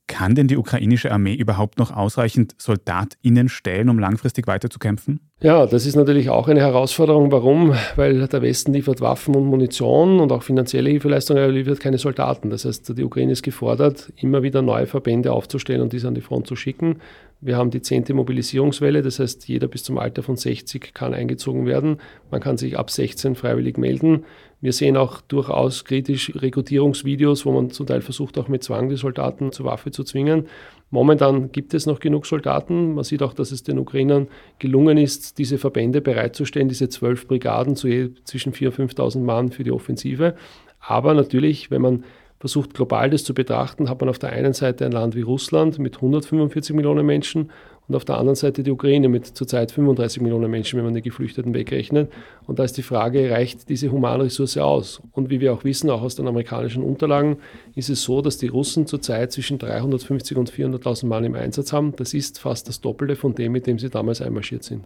Kann 0.07 0.35
denn 0.35 0.47
die 0.47 0.57
ukrainische 0.57 1.11
Armee 1.11 1.33
überhaupt 1.33 1.79
noch 1.79 1.89
ausreichend 1.95 2.55
SoldatInnen 2.57 3.47
stellen, 3.47 3.87
um 3.87 3.99
langfristig 3.99 4.47
weiterzukämpfen? 4.47 5.21
Ja, 5.41 5.65
das 5.65 5.85
ist 5.85 5.95
natürlich 5.95 6.29
auch 6.29 6.49
eine 6.49 6.59
Herausforderung. 6.59 7.31
Warum? 7.31 7.73
Weil 7.95 8.27
der 8.27 8.41
Westen 8.41 8.73
liefert 8.73 8.99
Waffen 8.99 9.33
und 9.33 9.45
Munition 9.45 10.19
und 10.19 10.31
auch 10.33 10.43
finanzielle 10.43 10.89
Hilfeleistungen, 10.89 11.41
aber 11.41 11.53
liefert 11.53 11.79
keine 11.79 11.97
Soldaten. 11.97 12.49
Das 12.49 12.65
heißt, 12.65 12.97
die 12.97 13.03
Ukraine 13.03 13.31
ist 13.31 13.43
gefordert, 13.43 14.11
immer 14.17 14.43
wieder 14.43 14.61
neue 14.61 14.87
Verbände 14.87 15.31
aufzustellen 15.31 15.81
und 15.81 15.93
diese 15.93 16.09
an 16.09 16.15
die 16.15 16.21
Front 16.21 16.47
zu 16.47 16.57
schicken. 16.57 16.97
Wir 17.39 17.57
haben 17.57 17.71
die 17.71 17.81
zehnte 17.81 18.13
Mobilisierungswelle, 18.13 19.01
das 19.01 19.19
heißt, 19.19 19.47
jeder 19.47 19.67
bis 19.67 19.83
zum 19.83 19.97
Alter 19.97 20.23
von 20.23 20.35
60 20.35 20.93
kann 20.93 21.13
eingezogen 21.13 21.65
werden. 21.65 21.97
Man 22.29 22.39
kann 22.39 22.57
sich 22.57 22.77
ab 22.77 22.89
16 22.89 23.35
freiwillig 23.35 23.77
melden. 23.77 24.23
Wir 24.63 24.71
sehen 24.71 24.95
auch 24.95 25.19
durchaus 25.19 25.83
kritisch 25.83 26.31
Rekrutierungsvideos, 26.33 27.45
wo 27.45 27.51
man 27.51 27.69
zum 27.71 27.85
Teil 27.85 27.99
versucht, 27.99 28.37
auch 28.37 28.47
mit 28.47 28.63
Zwang 28.63 28.87
die 28.87 28.95
Soldaten 28.95 29.51
zur 29.51 29.65
Waffe 29.65 29.91
zu 29.91 30.05
zwingen. 30.05 30.47
Momentan 30.89 31.51
gibt 31.51 31.73
es 31.73 31.85
noch 31.85 31.99
genug 31.99 32.25
Soldaten. 32.25 32.93
Man 32.93 33.03
sieht 33.03 33.23
auch, 33.23 33.33
dass 33.33 33.51
es 33.51 33.63
den 33.63 33.77
Ukrainern 33.77 34.29
gelungen 34.59 34.97
ist, 34.97 35.37
diese 35.37 35.57
Verbände 35.57 35.99
bereitzustellen, 35.99 36.69
diese 36.69 36.87
zwölf 36.87 37.27
Brigaden 37.27 37.75
zu 37.75 37.89
je 37.89 38.11
zwischen 38.23 38.53
4.000 38.53 38.79
und 38.79 38.91
5.000 38.93 39.19
Mann 39.19 39.51
für 39.51 39.65
die 39.65 39.71
Offensive. 39.73 40.33
Aber 40.79 41.13
natürlich, 41.13 41.69
wenn 41.69 41.81
man 41.81 42.05
versucht 42.39 42.73
global 42.73 43.09
das 43.09 43.25
zu 43.25 43.33
betrachten, 43.33 43.89
hat 43.89 43.99
man 43.99 44.09
auf 44.09 44.19
der 44.19 44.31
einen 44.31 44.53
Seite 44.53 44.85
ein 44.85 44.93
Land 44.93 45.13
wie 45.15 45.23
Russland 45.23 45.77
mit 45.77 45.97
145 45.97 46.73
Millionen 46.73 47.05
Menschen 47.05 47.51
und 47.87 47.95
auf 47.95 48.05
der 48.05 48.17
anderen 48.17 48.35
Seite 48.35 48.63
die 48.63 48.71
Ukraine 48.71 49.09
mit 49.09 49.25
zurzeit 49.25 49.71
35 49.71 50.21
Millionen 50.21 50.49
Menschen, 50.49 50.77
wenn 50.77 50.85
man 50.85 50.93
die 50.93 51.01
Geflüchteten 51.01 51.53
wegrechnet. 51.53 52.11
Und 52.47 52.59
da 52.59 52.63
ist 52.63 52.77
die 52.77 52.83
Frage, 52.83 53.29
reicht 53.29 53.67
diese 53.69 53.91
Humanressource 53.91 54.57
aus? 54.57 55.01
Und 55.11 55.29
wie 55.29 55.41
wir 55.41 55.53
auch 55.53 55.63
wissen, 55.63 55.89
auch 55.89 56.01
aus 56.01 56.15
den 56.15 56.27
amerikanischen 56.27 56.83
Unterlagen, 56.83 57.37
ist 57.75 57.89
es 57.89 58.03
so, 58.03 58.21
dass 58.21 58.37
die 58.37 58.47
Russen 58.47 58.87
zurzeit 58.87 59.31
zwischen 59.31 59.59
350 59.59 60.37
und 60.37 60.51
400.000 60.51 61.07
Mann 61.07 61.23
im 61.25 61.35
Einsatz 61.35 61.73
haben. 61.73 61.93
Das 61.95 62.13
ist 62.13 62.39
fast 62.39 62.67
das 62.69 62.79
Doppelte 62.79 63.15
von 63.15 63.35
dem, 63.35 63.51
mit 63.51 63.67
dem 63.67 63.79
sie 63.79 63.89
damals 63.89 64.21
einmarschiert 64.21 64.63
sind. 64.63 64.85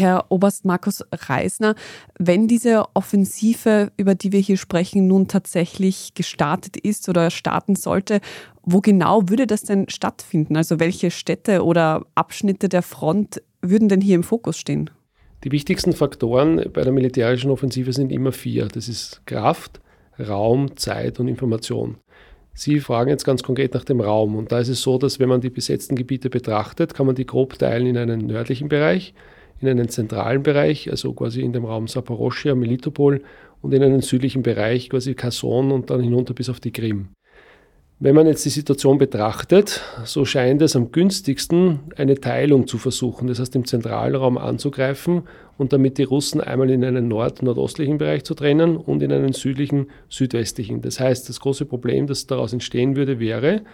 Herr 0.00 0.24
Oberst 0.30 0.64
Markus 0.64 1.04
Reisner, 1.12 1.74
wenn 2.18 2.48
diese 2.48 2.84
Offensive, 2.94 3.92
über 3.98 4.14
die 4.14 4.32
wir 4.32 4.40
hier 4.40 4.56
sprechen, 4.56 5.06
nun 5.06 5.28
tatsächlich 5.28 6.14
gestartet 6.14 6.78
ist 6.78 7.08
oder 7.08 7.30
starten 7.30 7.76
sollte, 7.76 8.20
wo 8.62 8.80
genau 8.80 9.28
würde 9.28 9.46
das 9.46 9.62
denn 9.62 9.88
stattfinden? 9.88 10.56
Also 10.56 10.80
welche 10.80 11.10
Städte 11.10 11.64
oder 11.64 12.06
Abschnitte 12.14 12.68
der 12.68 12.82
Front 12.82 13.42
würden 13.60 13.88
denn 13.88 14.00
hier 14.00 14.14
im 14.14 14.22
Fokus 14.22 14.56
stehen? 14.56 14.90
Die 15.44 15.52
wichtigsten 15.52 15.92
Faktoren 15.92 16.64
bei 16.72 16.82
der 16.82 16.92
militärischen 16.92 17.50
Offensive 17.50 17.92
sind 17.92 18.10
immer 18.10 18.32
vier. 18.32 18.68
Das 18.68 18.88
ist 18.88 19.22
Kraft, 19.26 19.80
Raum, 20.18 20.76
Zeit 20.76 21.20
und 21.20 21.28
Information. 21.28 21.96
Sie 22.52 22.80
fragen 22.80 23.10
jetzt 23.10 23.24
ganz 23.24 23.42
konkret 23.42 23.74
nach 23.74 23.84
dem 23.84 24.00
Raum. 24.00 24.36
Und 24.36 24.52
da 24.52 24.58
ist 24.58 24.68
es 24.68 24.82
so, 24.82 24.98
dass 24.98 25.18
wenn 25.18 25.28
man 25.28 25.40
die 25.40 25.50
besetzten 25.50 25.96
Gebiete 25.96 26.30
betrachtet, 26.30 26.94
kann 26.94 27.06
man 27.06 27.14
die 27.14 27.26
grob 27.26 27.58
teilen 27.58 27.86
in 27.86 27.96
einen 27.96 28.26
nördlichen 28.26 28.68
Bereich, 28.68 29.14
in 29.60 29.68
einen 29.68 29.88
zentralen 29.88 30.42
Bereich, 30.42 30.90
also 30.90 31.12
quasi 31.12 31.42
in 31.42 31.52
dem 31.52 31.64
Raum 31.64 31.86
Saporoschia, 31.86 32.54
Melitopol 32.54 33.22
und 33.60 33.72
in 33.72 33.82
einen 33.82 34.00
südlichen 34.00 34.42
Bereich, 34.42 34.90
quasi 34.90 35.14
Kherson 35.14 35.70
und 35.70 35.90
dann 35.90 36.00
hinunter 36.00 36.34
bis 36.34 36.48
auf 36.48 36.60
die 36.60 36.72
Krim. 36.72 37.08
Wenn 38.02 38.14
man 38.14 38.26
jetzt 38.26 38.46
die 38.46 38.50
Situation 38.50 38.96
betrachtet, 38.96 39.82
so 40.04 40.24
scheint 40.24 40.62
es 40.62 40.74
am 40.74 40.90
günstigsten, 40.90 41.80
eine 41.96 42.18
Teilung 42.18 42.66
zu 42.66 42.78
versuchen, 42.78 43.28
das 43.28 43.38
heißt 43.38 43.54
im 43.56 43.66
Zentralraum 43.66 44.38
anzugreifen 44.38 45.24
und 45.58 45.74
damit 45.74 45.98
die 45.98 46.04
Russen 46.04 46.40
einmal 46.40 46.70
in 46.70 46.82
einen 46.82 47.08
nord-nordostlichen 47.08 47.98
Bereich 47.98 48.24
zu 48.24 48.32
trennen 48.32 48.78
und 48.78 49.02
in 49.02 49.12
einen 49.12 49.34
südlichen, 49.34 49.88
südwestlichen. 50.08 50.80
Das 50.80 50.98
heißt, 50.98 51.28
das 51.28 51.40
große 51.40 51.66
Problem, 51.66 52.06
das 52.06 52.26
daraus 52.26 52.54
entstehen 52.54 52.96
würde, 52.96 53.20
wäre, 53.20 53.64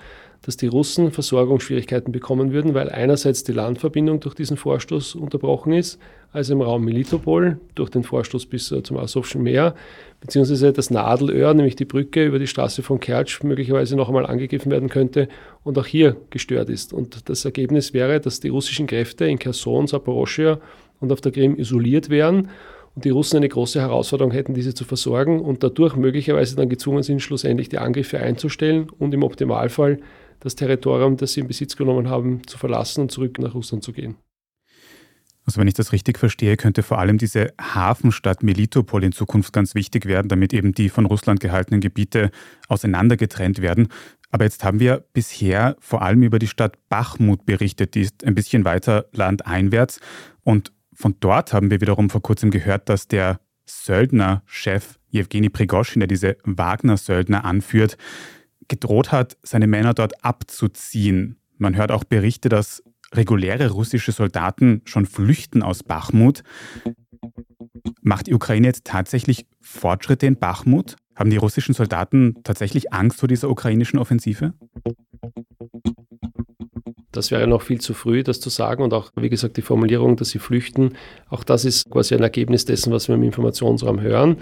dass 0.43 0.57
die 0.57 0.67
Russen 0.67 1.11
Versorgungsschwierigkeiten 1.11 2.13
bekommen 2.13 2.53
würden, 2.53 2.75
weil 2.75 2.89
einerseits 2.91 3.45
die 3.45 3.53
Landverbindung 3.53 4.21
durch 4.21 4.35
diesen 4.35 4.57
Vorstoß 4.57 5.15
unterbrochen 5.15 5.73
ist, 5.73 5.99
also 6.33 6.53
im 6.53 6.61
Raum 6.61 6.85
Melitopol 6.85 7.59
durch 7.75 7.91
den 7.91 8.03
Vorstoß 8.03 8.47
bis 8.47 8.71
äh, 8.71 8.83
zum 8.83 8.99
Asowschen 8.99 9.43
Meer, 9.43 9.75
beziehungsweise 10.21 10.73
das 10.73 10.91
Nadelöhr, 10.91 11.55
nämlich 11.55 11.77
die 11.77 11.85
Brücke 11.85 12.25
über 12.25 12.39
die 12.39 12.47
Straße 12.47 12.83
von 12.83 13.01
Kertsch, 13.01 13.43
möglicherweise 13.43 13.97
noch 13.97 14.09
einmal 14.09 14.27
angegriffen 14.27 14.71
werden 14.71 14.89
könnte 14.89 15.29
und 15.65 15.79
auch 15.79 15.87
hier 15.87 16.17
gestört 16.31 16.69
ist. 16.69 16.93
Und 16.93 17.29
das 17.29 17.45
Ergebnis 17.45 17.95
wäre, 17.95 18.21
dass 18.21 18.41
die 18.41 18.49
russischen 18.49 18.87
Kräfte 18.87 19.25
in 19.25 19.39
Kherson, 19.39 19.87
Saporoschia 19.87 20.61
und 21.01 21.13
auf 21.13 21.21
der 21.21 21.33
Krim 21.33 21.57
isoliert 21.59 22.11
wären 22.11 22.49
und 22.95 23.05
die 23.05 23.11
Russen 23.11 23.37
eine 23.37 23.49
große 23.49 23.81
Herausforderung 23.81 24.33
hätten, 24.33 24.55
diese 24.55 24.75
zu 24.75 24.85
versorgen 24.85 25.41
und 25.41 25.63
dadurch 25.63 25.97
möglicherweise 25.97 26.57
dann 26.57 26.69
gezwungen 26.69 27.03
sind, 27.03 27.21
schlussendlich 27.21 27.69
die 27.69 27.79
Angriffe 27.79 28.19
einzustellen 28.19 28.89
und 28.99 29.13
im 29.15 29.23
Optimalfall 29.23 30.01
das 30.41 30.55
Territorium, 30.55 31.17
das 31.17 31.33
sie 31.33 31.41
in 31.41 31.49
Besitz 31.49 31.77
genommen 31.77 32.09
haben, 32.09 32.47
zu 32.47 32.59
verlassen 32.59 33.03
und 33.03 33.11
zurück 33.11 33.39
nach 33.39 33.55
Russland 33.55 33.83
zu 33.83 33.93
gehen. 33.93 34.17
Also 35.47 35.61
wenn 35.61 35.69
ich 35.69 35.75
das 35.75 35.93
richtig 35.93 36.19
verstehe, 36.19 36.57
könnte 36.57 36.83
vor 36.83 36.99
allem 36.99 37.19
diese 37.19 37.55
Hafenstadt 37.61 38.43
Melitopol 38.43 39.05
in 39.05 39.13
Zukunft 39.13 39.53
ganz 39.53 39.77
wichtig 39.77 40.07
werden, 40.07 40.29
damit 40.29 40.53
eben 40.53 40.73
die 40.73 40.89
von 40.89 41.07
Russland 41.07 41.39
gehaltenen 41.39 41.81
Gebiete 41.81 42.31
auseinandergetrennt 42.69 43.63
werden. 43.63 43.87
Aber 44.31 44.45
jetzt 44.45 44.65
haben 44.65 44.81
wir 44.81 45.05
bisher 45.13 45.77
vor 45.79 46.03
allem 46.03 46.25
über 46.25 46.41
die 46.41 46.49
Stadt 46.49 46.77
Bachmut 46.89 47.47
berichtet, 47.47 47.95
die 47.95 48.03
ist 48.03 48.25
ein 48.25 48.35
bisschen 48.35 48.65
weiter 48.65 49.07
landeinwärts. 49.13 50.01
Und 50.43 50.73
von 50.93 51.15
dort 51.21 51.53
haben 51.53 51.71
wir 51.71 51.81
wiederum 51.81 52.11
vor 52.11 52.23
kurzem 52.23 52.51
gehört, 52.51 52.89
dass 52.89 53.07
der 53.07 53.39
Söldnerchef 53.67 54.99
Jewgeni 55.11 55.49
Prigoschin, 55.49 56.01
der 56.01 56.09
diese 56.09 56.37
Wagner-Söldner 56.45 57.45
anführt, 57.45 57.97
gedroht 58.69 59.13
hat, 59.13 59.37
seine 59.43 59.67
Männer 59.67 59.95
dort 59.95 60.25
abzuziehen. 60.25 61.39
Man 61.59 61.77
hört 61.77 61.91
auch 61.91 62.05
Berichte, 62.05 62.49
dass 62.49 62.83
reguläre 63.13 63.71
russische 63.71 64.13
Soldaten 64.13 64.83
schon 64.85 65.07
flüchten 65.07 65.63
aus 65.63 65.83
Bachmut. 65.83 66.43
Macht 68.03 68.27
die 68.27 68.35
Ukraine 68.35 68.67
jetzt 68.67 68.85
tatsächlich 68.85 69.47
Fortschritte 69.61 70.27
in 70.27 70.39
Bachmut? 70.39 70.97
Haben 71.15 71.31
die 71.31 71.39
russischen 71.39 71.75
Soldaten 71.75 72.37
tatsächlich 72.45 72.93
Angst 72.93 73.21
vor 73.21 73.29
dieser 73.29 73.49
ukrainischen 73.49 73.99
Offensive? 73.99 74.53
Das 77.17 77.31
wäre 77.31 77.47
noch 77.47 77.63
viel 77.63 77.81
zu 77.81 77.95
früh, 77.95 78.23
das 78.23 78.41
zu 78.41 78.51
sagen. 78.51 78.83
Und 78.83 78.93
auch, 78.93 79.11
wie 79.17 79.31
gesagt, 79.31 79.57
die 79.57 79.63
Formulierung, 79.63 80.17
dass 80.17 80.29
sie 80.29 80.39
flüchten, 80.39 80.93
auch 81.31 81.45
das 81.45 81.65
ist 81.65 81.91
quasi 81.91 82.15
ein 82.15 82.23
Ergebnis 82.23 82.67
dessen, 82.67 82.93
was 82.93 83.09
wir 83.09 83.15
im 83.15 83.23
Informationsraum 83.23 84.01
hören. 84.01 84.37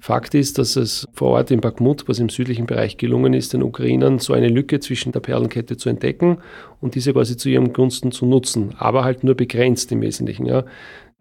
Fakt 0.00 0.34
ist, 0.34 0.58
dass 0.58 0.76
es 0.76 1.06
vor 1.12 1.30
Ort 1.32 1.50
in 1.50 1.60
Bakhmut, 1.60 2.08
was 2.08 2.18
im 2.18 2.30
südlichen 2.30 2.64
Bereich 2.66 2.96
gelungen 2.96 3.34
ist, 3.34 3.52
den 3.52 3.62
Ukrainern 3.62 4.18
so 4.18 4.32
eine 4.32 4.48
Lücke 4.48 4.80
zwischen 4.80 5.12
der 5.12 5.20
Perlenkette 5.20 5.76
zu 5.76 5.90
entdecken 5.90 6.38
und 6.80 6.94
diese 6.94 7.12
quasi 7.12 7.36
zu 7.36 7.50
ihrem 7.50 7.74
Gunsten 7.74 8.10
zu 8.10 8.24
nutzen, 8.24 8.74
aber 8.78 9.04
halt 9.04 9.24
nur 9.24 9.34
begrenzt 9.34 9.92
im 9.92 10.00
Wesentlichen. 10.00 10.46
Ja. 10.46 10.64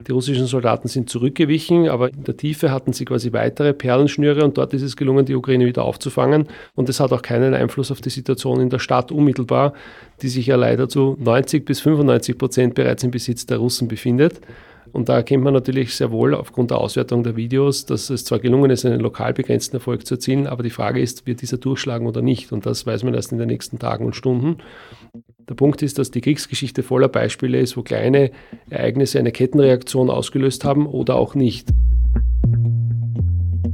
Die 0.08 0.14
russischen 0.14 0.46
Soldaten 0.46 0.88
sind 0.88 1.10
zurückgewichen, 1.10 1.90
aber 1.90 2.10
in 2.14 2.24
der 2.24 2.38
Tiefe 2.38 2.72
hatten 2.72 2.94
sie 2.94 3.04
quasi 3.04 3.34
weitere 3.34 3.74
Perlenschnüre 3.74 4.46
und 4.46 4.58
dort 4.58 4.74
ist 4.74 4.82
es 4.82 4.96
gelungen, 4.96 5.26
die 5.26 5.36
Ukraine 5.36 5.66
wieder 5.66 5.84
aufzufangen. 5.84 6.48
Und 6.74 6.88
es 6.88 7.02
hat 7.02 7.12
auch 7.12 7.22
keinen 7.22 7.54
Einfluss 7.54 7.92
auf 7.92 8.00
die 8.00 8.10
Situation 8.10 8.62
in 8.62 8.70
der 8.70 8.80
Stadt 8.80 9.12
unmittelbar, 9.12 9.74
die 10.22 10.30
sich 10.30 10.48
ja 10.48 10.56
leider 10.56 10.88
zu 10.88 11.18
90 11.20 11.66
bis 11.66 11.82
95 11.82 12.38
Prozent 12.38 12.76
bereits 12.76 13.04
im 13.04 13.12
Besitz 13.12 13.46
der 13.46 13.58
Russen 13.58 13.90
befindet. 13.90 14.40
Und 14.92 15.10
da 15.10 15.16
erkennt 15.16 15.44
man 15.44 15.54
natürlich 15.54 15.96
sehr 15.96 16.12
wohl 16.12 16.34
aufgrund 16.34 16.72
der 16.72 16.80
Auswertung 16.80 17.24
der 17.24 17.36
Videos, 17.36 17.86
dass 17.86 18.10
es 18.10 18.26
zwar 18.26 18.40
gelungen 18.40 18.72
ist, 18.72 18.86
einen 18.86 19.00
lokal 19.00 19.34
begrenzten 19.34 19.78
Erfolg 19.78 20.06
zu 20.06 20.16
erzielen, 20.16 20.48
aber 20.48 20.64
die 20.64 20.70
Frage 20.70 21.00
ist, 21.00 21.28
wird 21.28 21.42
dieser 21.42 21.58
durchschlagen 21.58 22.08
oder 22.08 22.22
nicht? 22.22 22.52
Und 22.52 22.66
das 22.66 22.86
weiß 22.86 23.04
man 23.04 23.14
erst 23.14 23.32
in 23.32 23.38
den 23.38 23.48
nächsten 23.48 23.80
Tagen 23.80 24.06
und 24.06 24.16
Stunden. 24.16 24.58
Der 25.48 25.56
Punkt 25.56 25.82
ist, 25.82 25.98
dass 25.98 26.12
die 26.12 26.22
Kriegsgeschichte 26.22 26.84
voller 26.84 27.08
Beispiele 27.08 27.60
ist, 27.60 27.76
wo 27.76 27.82
kleine 27.82 28.32
Ereignisse 28.70 29.18
eine 29.20 29.32
Kettenreaktion 29.32 30.10
ausgelöst 30.10 30.64
haben 30.64 30.86
oder 30.86 31.16
auch 31.16 31.34
nicht. 31.34 31.70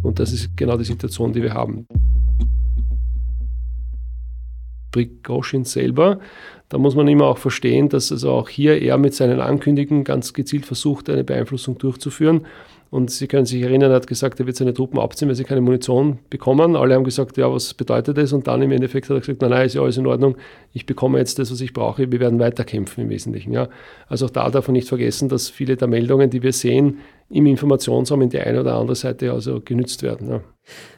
Und 0.02 0.20
das 0.20 0.32
ist 0.32 0.56
genau 0.56 0.78
die 0.78 0.86
Situation, 0.86 1.34
die 1.34 1.42
wir 1.42 1.54
haben. 1.54 1.86
Prigozhin 4.96 5.66
selber. 5.66 6.20
Da 6.70 6.78
muss 6.78 6.96
man 6.96 7.08
immer 7.08 7.26
auch 7.26 7.38
verstehen, 7.38 7.90
dass 7.90 8.12
also 8.12 8.32
auch 8.32 8.50
hier 8.50 8.82
er 8.82 8.98
mit 8.98 9.14
seinen 9.14 9.42
Ankündigungen 9.42 10.04
ganz 10.04 10.34
gezielt 10.34 10.66
versucht, 10.66 11.10
eine 11.10 11.24
Beeinflussung 11.24 11.78
durchzuführen. 11.78 12.46
Und 12.92 13.12
Sie 13.12 13.28
können 13.28 13.46
sich 13.46 13.62
erinnern, 13.62 13.92
er 13.92 13.98
hat 13.98 14.08
gesagt, 14.08 14.40
er 14.40 14.46
wird 14.46 14.56
seine 14.56 14.74
Truppen 14.74 15.00
abziehen, 15.00 15.28
weil 15.28 15.36
sie 15.36 15.44
keine 15.44 15.60
Munition 15.60 16.20
bekommen. 16.30 16.78
Alle 16.78 16.96
haben 16.96 17.04
gesagt, 17.04 17.36
ja, 17.36 17.52
was 17.52 17.74
bedeutet 17.74 18.18
das? 18.18 18.32
Und 18.32 18.48
dann 18.48 18.62
im 18.62 18.72
Endeffekt 18.72 19.10
hat 19.10 19.18
er 19.18 19.20
gesagt, 19.20 19.42
nein, 19.42 19.50
nein, 19.50 19.66
ist 19.66 19.76
ja 19.76 19.82
alles 19.82 19.98
in 19.98 20.08
Ordnung. 20.08 20.38
Ich 20.72 20.86
bekomme 20.86 21.18
jetzt 21.18 21.38
das, 21.38 21.52
was 21.52 21.60
ich 21.60 21.74
brauche. 21.74 22.10
Wir 22.10 22.20
werden 22.22 22.40
weiterkämpfen 22.40 23.04
im 23.04 23.10
Wesentlichen. 23.10 23.52
Ja. 23.52 23.68
Also 24.08 24.28
auch 24.28 24.30
da 24.30 24.50
darf 24.50 24.68
man 24.68 24.74
nicht 24.74 24.88
vergessen, 24.88 25.28
dass 25.28 25.50
viele 25.50 25.76
der 25.76 25.90
Meldungen, 25.90 26.30
die 26.30 26.42
wir 26.42 26.54
sehen, 26.54 27.00
im 27.30 27.46
Informationsraum 27.46 28.22
in 28.22 28.30
die 28.30 28.40
eine 28.40 28.62
oder 28.62 28.76
andere 28.76 28.96
Seite 28.96 29.32
also 29.32 29.60
genützt 29.62 30.04
werden. 30.04 30.30
Ja. 30.30 30.42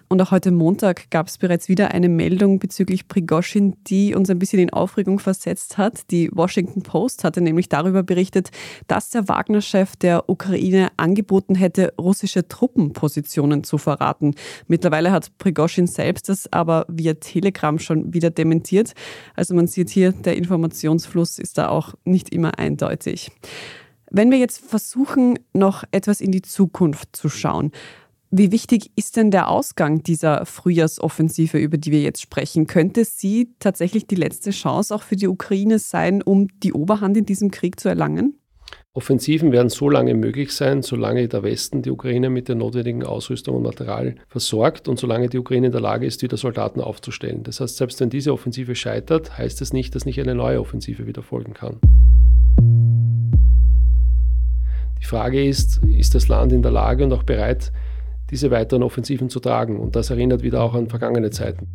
Und 0.10 0.22
auch 0.22 0.32
heute 0.32 0.52
Montag 0.52 1.10
gab 1.12 1.28
es 1.28 1.38
bereits 1.38 1.68
wieder 1.68 1.92
eine 1.92 2.08
Meldung 2.08 2.60
bezüglich 2.60 3.10
Prigoschin, 3.10 3.76
die 3.88 4.16
uns 4.16 4.30
ein 4.30 4.40
bisschen 4.40 4.60
in 4.60 4.70
Aufregung 4.70 5.20
versetzt 5.20 5.78
hat. 5.78 6.10
Die 6.12 6.30
Washington 6.34 6.82
Post 6.82 7.26
hatte 7.26 7.42
nämlich 7.42 7.68
darüber 7.68 8.04
berichtet, 8.04 8.52
dass 8.88 9.10
der 9.10 9.28
Wagner-Chef 9.28 9.98
der 9.98 10.30
Ukraine 10.30 10.90
angeboten 10.96 11.56
hätte, 11.56 11.94
russische 12.00 12.48
Truppenpositionen 12.48 13.66
zu 13.66 13.78
verraten. 13.78 14.36
Mittlerweile 14.68 15.12
hat 15.12 15.38
Prigoschin 15.40 15.88
selbst 15.88 16.30
das 16.30 16.52
aber 16.54 16.86
via 16.88 17.16
Telegram 17.16 17.78
schon 17.78 18.14
wieder 18.14 18.30
dementiert. 18.30 18.94
Also 19.36 19.56
man 19.56 19.68
sieht 19.68 19.90
hier, 19.90 20.14
der 20.14 20.38
Informationsfluss 20.38 21.38
ist 21.38 21.58
da 21.58 21.68
auch 21.68 21.96
nicht 22.06 22.30
immer 22.30 22.58
eindeutig. 22.58 23.30
Wenn 24.10 24.32
wir 24.32 24.38
jetzt 24.38 24.60
versuchen, 24.60 25.38
noch 25.54 25.84
etwas 25.92 26.22
in 26.22 26.32
die 26.32 26.42
Zukunft 26.42 27.16
zu 27.16 27.28
schauen, 27.28 27.72
wie 28.30 28.52
wichtig 28.52 28.92
ist 28.96 29.16
denn 29.16 29.32
der 29.32 29.50
Ausgang 29.50 30.04
dieser 30.04 30.46
Frühjahrsoffensive, 30.46 31.58
über 31.58 31.78
die 31.78 31.92
wir 31.92 32.02
jetzt 32.02 32.22
sprechen? 32.22 32.68
Könnte 32.68 33.06
sie 33.06 33.54
tatsächlich 33.60 34.06
die 34.06 34.16
letzte 34.16 34.52
Chance 34.52 34.94
auch 34.94 35.02
für 35.02 35.16
die 35.16 35.28
Ukraine 35.28 35.80
sein, 35.80 36.22
um 36.22 36.48
die 36.60 36.74
Oberhand 36.74 37.16
in 37.16 37.26
diesem 37.26 37.52
Krieg 37.52 37.80
zu 37.80 37.88
erlangen? 37.88 38.38
Offensiven 38.94 39.52
werden 39.52 39.70
so 39.70 39.90
lange 39.90 40.14
möglich 40.14 40.52
sein, 40.52 40.82
solange 40.82 41.28
der 41.28 41.44
Westen 41.44 41.84
die 41.84 41.92
Ukraine 41.92 42.30
mit 42.30 42.48
der 42.48 42.56
notwendigen 42.56 43.04
Ausrüstung 43.04 43.56
und 43.58 43.64
Material 43.64 44.16
versorgt 44.28 44.88
und 44.88 45.00
solange 45.00 45.30
die 45.30 45.38
Ukraine 45.38 45.68
in 45.68 45.72
der 45.72 45.82
Lage 45.82 46.06
ist, 46.06 46.22
wieder 46.22 46.36
Soldaten 46.36 46.82
aufzustellen. 46.82 47.44
Das 47.44 47.60
heißt, 47.60 47.78
selbst 47.78 48.00
wenn 48.00 48.10
diese 48.10 48.34
Offensive 48.34 48.76
scheitert, 48.76 49.38
heißt 49.38 49.62
es 49.62 49.70
das 49.70 49.74
nicht, 49.74 49.96
dass 49.96 50.06
nicht 50.06 50.20
eine 50.20 50.36
neue 50.36 50.60
Offensive 50.60 51.06
wieder 51.08 51.22
folgen 51.22 51.54
kann. 51.54 51.80
Die 55.02 55.06
Frage 55.06 55.44
ist, 55.44 55.84
ist 55.86 56.16
das 56.16 56.28
Land 56.28 56.52
in 56.52 56.62
der 56.62 56.72
Lage 56.72 57.04
und 57.04 57.14
auch 57.14 57.24
bereit, 57.24 57.72
diese 58.30 58.52
weiteren 58.52 58.84
Offensiven 58.84 59.30
zu 59.30 59.40
tragen. 59.40 59.80
Und 59.80 59.96
das 59.96 60.10
erinnert 60.10 60.44
wieder 60.44 60.62
auch 60.62 60.74
an 60.74 60.88
vergangene 60.88 61.30
Zeiten. 61.30 61.68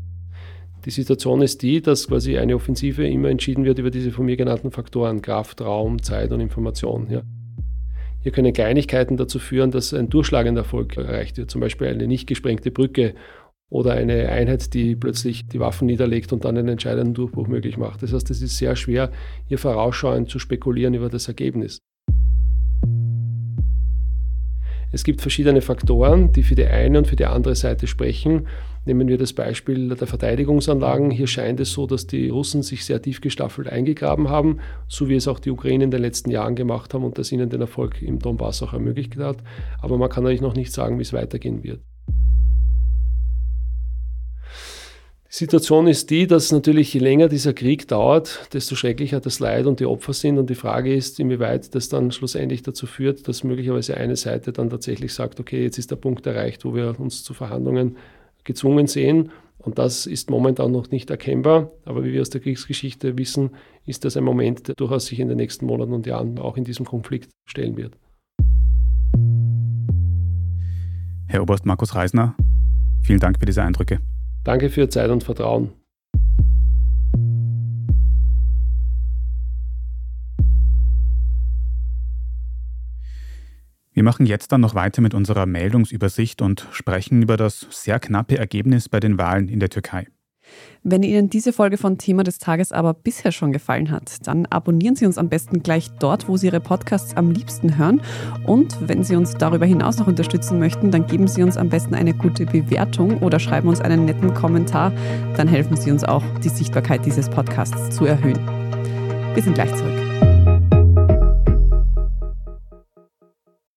Die 0.85 0.91
Situation 0.91 1.43
ist 1.43 1.63
die, 1.63 1.81
dass 1.81 2.09
quasi 2.09 2.37
eine 2.39 2.57
Offensive 2.57 3.07
immer 3.07 3.29
entschieden 3.29 3.65
wird 3.65 3.79
über 3.79 3.91
diese 3.91 4.11
von 4.11 4.27
mir 4.27 4.37
genannten 4.37 4.73
Faktoren 4.73 5.23
Kraft, 5.23 5.61
Raum, 5.61 6.03
Zeit 6.03 6.33
und 6.33 6.41
Information. 6.41 7.07
Ja. 7.09 7.23
Hier 8.21 8.33
können 8.33 8.53
Kleinigkeiten 8.53 9.17
dazu 9.17 9.39
führen, 9.39 9.71
dass 9.71 9.95
ein 9.95 10.09
durchschlagender 10.09 10.63
Erfolg 10.63 10.97
erreicht 10.97 11.39
wird, 11.39 11.51
zum 11.51 11.61
Beispiel 11.61 11.89
eine 11.89 12.07
nicht 12.07 12.27
gesprengte 12.27 12.71
Brücke 12.71 13.15
oder 13.69 13.93
eine 13.93 14.29
Einheit, 14.29 14.75
die 14.75 14.97
plötzlich 14.97 15.47
die 15.49 15.61
Waffen 15.61 15.87
niederlegt 15.87 16.33
und 16.33 16.45
dann 16.45 16.59
einen 16.59 16.69
entscheidenden 16.69 17.15
Durchbruch 17.15 17.47
möglich 17.47 17.79
macht. 17.79 18.03
Das 18.03 18.13
heißt, 18.13 18.31
es 18.31 18.43
ist 18.43 18.59
sehr 18.59 18.77
schwer, 18.77 19.11
hier 19.47 19.59
vorausschauend 19.59 20.29
zu 20.29 20.39
spekulieren 20.39 20.95
über 20.95 21.09
das 21.09 21.29
Ergebnis. 21.29 21.79
Es 24.93 25.05
gibt 25.05 25.23
verschiedene 25.23 25.63
Faktoren, 25.63 26.33
die 26.33 26.43
für 26.43 26.55
die 26.55 26.67
eine 26.67 26.99
und 26.99 27.07
für 27.07 27.17
die 27.17 27.25
andere 27.25 27.55
Seite 27.55 27.87
sprechen. 27.87 28.47
Nehmen 28.85 29.09
wir 29.09 29.17
das 29.17 29.33
Beispiel 29.33 29.89
der 29.89 30.07
Verteidigungsanlagen. 30.07 31.11
Hier 31.11 31.27
scheint 31.27 31.61
es 31.61 31.73
so, 31.73 31.87
dass 31.87 32.07
die 32.07 32.29
Russen 32.29 32.63
sich 32.63 32.85
sehr 32.85 33.01
tief 33.01 33.23
gestaffelt 33.23 33.69
eingegraben 33.69 34.29
haben, 34.29 34.59
so 34.89 35.09
wie 35.09 35.15
es 35.15 35.29
auch 35.29 35.39
die 35.39 35.51
Ukraine 35.51 35.85
in 35.85 35.91
den 35.91 36.03
letzten 36.03 36.31
Jahren 36.31 36.57
gemacht 36.57 36.93
haben 36.93 37.05
und 37.05 37.17
das 37.17 37.33
ihnen 37.33 37.49
den 37.49 37.63
Erfolg 37.63 38.03
im 38.03 38.19
Donbass 38.19 38.63
auch 38.63 38.75
ermöglicht 38.75 39.17
hat. 39.17 39.39
Aber 39.81 39.97
man 39.97 40.11
kann 40.11 40.25
natürlich 40.25 40.43
noch 40.43 40.55
nicht 40.55 40.73
sagen, 40.73 40.99
wie 40.99 41.03
es 41.03 41.15
weitergehen 41.15 41.63
wird. 41.63 41.81
Die 45.33 45.39
Situation 45.39 45.87
ist 45.87 46.11
die, 46.11 46.27
dass 46.27 46.53
natürlich 46.53 46.93
je 46.93 47.01
länger 47.01 47.27
dieser 47.27 47.55
Krieg 47.55 47.89
dauert, 47.89 48.53
desto 48.53 48.75
schrecklicher 48.75 49.19
das 49.19 49.41
Leid 49.41 49.65
und 49.65 49.81
die 49.81 49.87
Opfer 49.87 50.13
sind. 50.13 50.37
Und 50.37 50.51
die 50.51 50.55
Frage 50.55 50.95
ist, 50.95 51.19
inwieweit 51.19 51.75
das 51.75 51.89
dann 51.89 52.13
schlussendlich 52.13 52.63
dazu 52.63 52.87
führt, 52.87 53.27
dass 53.27 53.43
möglicherweise 53.43 53.97
eine 53.97 54.17
Seite 54.17 54.53
dann 54.53 54.69
tatsächlich 54.69 55.15
sagt, 55.15 55.41
okay, 55.41 55.63
jetzt 55.63 55.79
ist 55.79 55.91
der 55.91 55.97
Punkt 55.97 56.27
erreicht, 56.27 56.67
wo 56.67 56.75
wir 56.75 57.01
uns 57.01 57.25
zu 57.25 57.33
Verhandlungen 57.33 57.97
gezwungen 58.45 58.89
sehen. 58.89 59.31
Und 59.57 59.79
das 59.79 60.05
ist 60.05 60.29
momentan 60.29 60.71
noch 60.71 60.91
nicht 60.91 61.09
erkennbar. 61.09 61.73
Aber 61.87 62.05
wie 62.05 62.13
wir 62.13 62.21
aus 62.21 62.29
der 62.29 62.43
Kriegsgeschichte 62.43 63.17
wissen, 63.17 63.53
ist 63.87 64.05
das 64.05 64.19
ein 64.19 64.25
Moment, 64.25 64.69
der 64.69 64.75
durchaus 64.75 65.07
sich 65.07 65.19
in 65.19 65.29
den 65.29 65.39
nächsten 65.39 65.65
Monaten 65.65 65.95
und 65.95 66.05
Jahren 66.05 66.39
auch 66.41 66.59
in 66.59 66.65
diesem 66.65 66.85
Konflikt 66.85 67.31
stellen 67.47 67.79
wird. 67.79 67.97
Herr 71.27 71.41
Oberst 71.41 71.65
Markus 71.65 71.95
Reisner, 71.95 72.37
vielen 73.03 73.21
Dank 73.21 73.39
für 73.39 73.47
diese 73.47 73.63
Eindrücke. 73.63 73.99
Danke 74.45 74.71
für 74.71 74.81
Ihre 74.81 74.89
Zeit 74.89 75.11
und 75.11 75.23
Vertrauen. 75.23 75.73
Wir 83.95 84.03
machen 84.03 84.25
jetzt 84.25 84.51
dann 84.53 84.63
noch 84.63 84.75
weiter 84.75 85.03
mit 85.03 85.13
unserer 85.13 85.45
Meldungsübersicht 85.45 86.41
und 86.41 86.67
sprechen 86.73 87.23
über 87.23 87.37
das 87.37 87.67
sehr 87.71 88.01
knappe 88.01 88.39
Ergebnis 88.39 88.89
bei 88.89 89.01
den 89.01 89.19
Wahlen 89.19 89.49
in 89.49 89.61
der 89.61 89.69
Türkei. 89.69 90.07
Wenn 90.85 91.03
Ihnen 91.03 91.31
diese 91.31 91.53
Folge 91.53 91.79
von 91.79 91.97
Thema 91.99 92.25
des 92.25 92.39
Tages 92.39 92.73
aber 92.73 92.93
bisher 92.93 93.31
schon 93.31 93.53
gefallen 93.53 93.91
hat, 93.91 94.27
dann 94.27 94.47
abonnieren 94.47 94.97
Sie 94.97 95.07
uns 95.07 95.17
am 95.17 95.29
besten 95.29 95.63
gleich 95.63 95.91
dort, 96.01 96.29
wo 96.29 96.37
Sie 96.37 96.47
Ihre 96.47 96.61
Podcasts 96.61 97.17
am 97.17 97.31
liebsten 97.31 97.79
hören. 97.79 98.01
Und 98.47 98.77
wenn 98.81 99.05
Sie 99.05 99.15
uns 99.15 99.35
darüber 99.35 99.67
hinaus 99.67 99.99
noch 99.99 100.09
unterstützen 100.09 100.59
möchten, 100.59 100.91
dann 100.91 101.07
geben 101.07 101.29
Sie 101.29 101.43
uns 101.43 101.57
am 101.57 101.69
besten 101.69 101.95
eine 101.95 102.15
gute 102.15 102.47
Bewertung 102.47 103.19
oder 103.19 103.39
schreiben 103.39 103.69
uns 103.69 103.81
einen 103.81 104.05
netten 104.05 104.35
Kommentar. 104.35 104.93
Dann 105.37 105.47
helfen 105.47 105.77
Sie 105.77 105.91
uns 105.91 106.03
auch, 106.03 106.25
die 106.43 106.49
Sichtbarkeit 106.49 107.07
dieses 107.07 107.29
Podcasts 107.29 107.95
zu 107.95 108.05
erhöhen. 108.05 108.41
Wir 109.35 109.43
sind 109.43 109.55
gleich 109.55 109.75
zurück. 109.77 110.03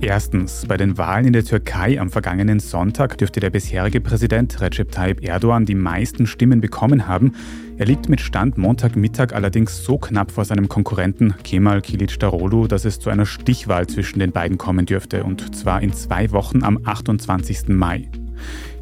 Erstens, 0.00 0.64
bei 0.68 0.76
den 0.76 0.96
Wahlen 0.96 1.26
in 1.26 1.32
der 1.32 1.44
Türkei 1.44 2.00
am 2.00 2.08
vergangenen 2.08 2.60
Sonntag 2.60 3.18
dürfte 3.18 3.40
der 3.40 3.50
bisherige 3.50 4.00
Präsident 4.00 4.60
Recep 4.60 4.92
Tayyip 4.92 5.24
Erdogan 5.24 5.66
die 5.66 5.74
meisten 5.74 6.28
Stimmen 6.28 6.60
bekommen 6.60 7.08
haben. 7.08 7.32
Er 7.78 7.86
liegt 7.86 8.08
mit 8.08 8.20
Stand 8.20 8.58
Montagmittag 8.58 9.32
allerdings 9.32 9.84
so 9.84 9.98
knapp 9.98 10.30
vor 10.30 10.44
seinem 10.44 10.68
Konkurrenten 10.68 11.34
Kemal 11.42 11.82
Kilicdaroglu, 11.82 12.68
dass 12.68 12.84
es 12.84 13.00
zu 13.00 13.10
einer 13.10 13.26
Stichwahl 13.26 13.88
zwischen 13.88 14.20
den 14.20 14.30
beiden 14.30 14.56
kommen 14.56 14.86
dürfte, 14.86 15.24
und 15.24 15.56
zwar 15.56 15.82
in 15.82 15.92
zwei 15.92 16.30
Wochen 16.30 16.62
am 16.62 16.78
28. 16.84 17.68
Mai. 17.68 18.08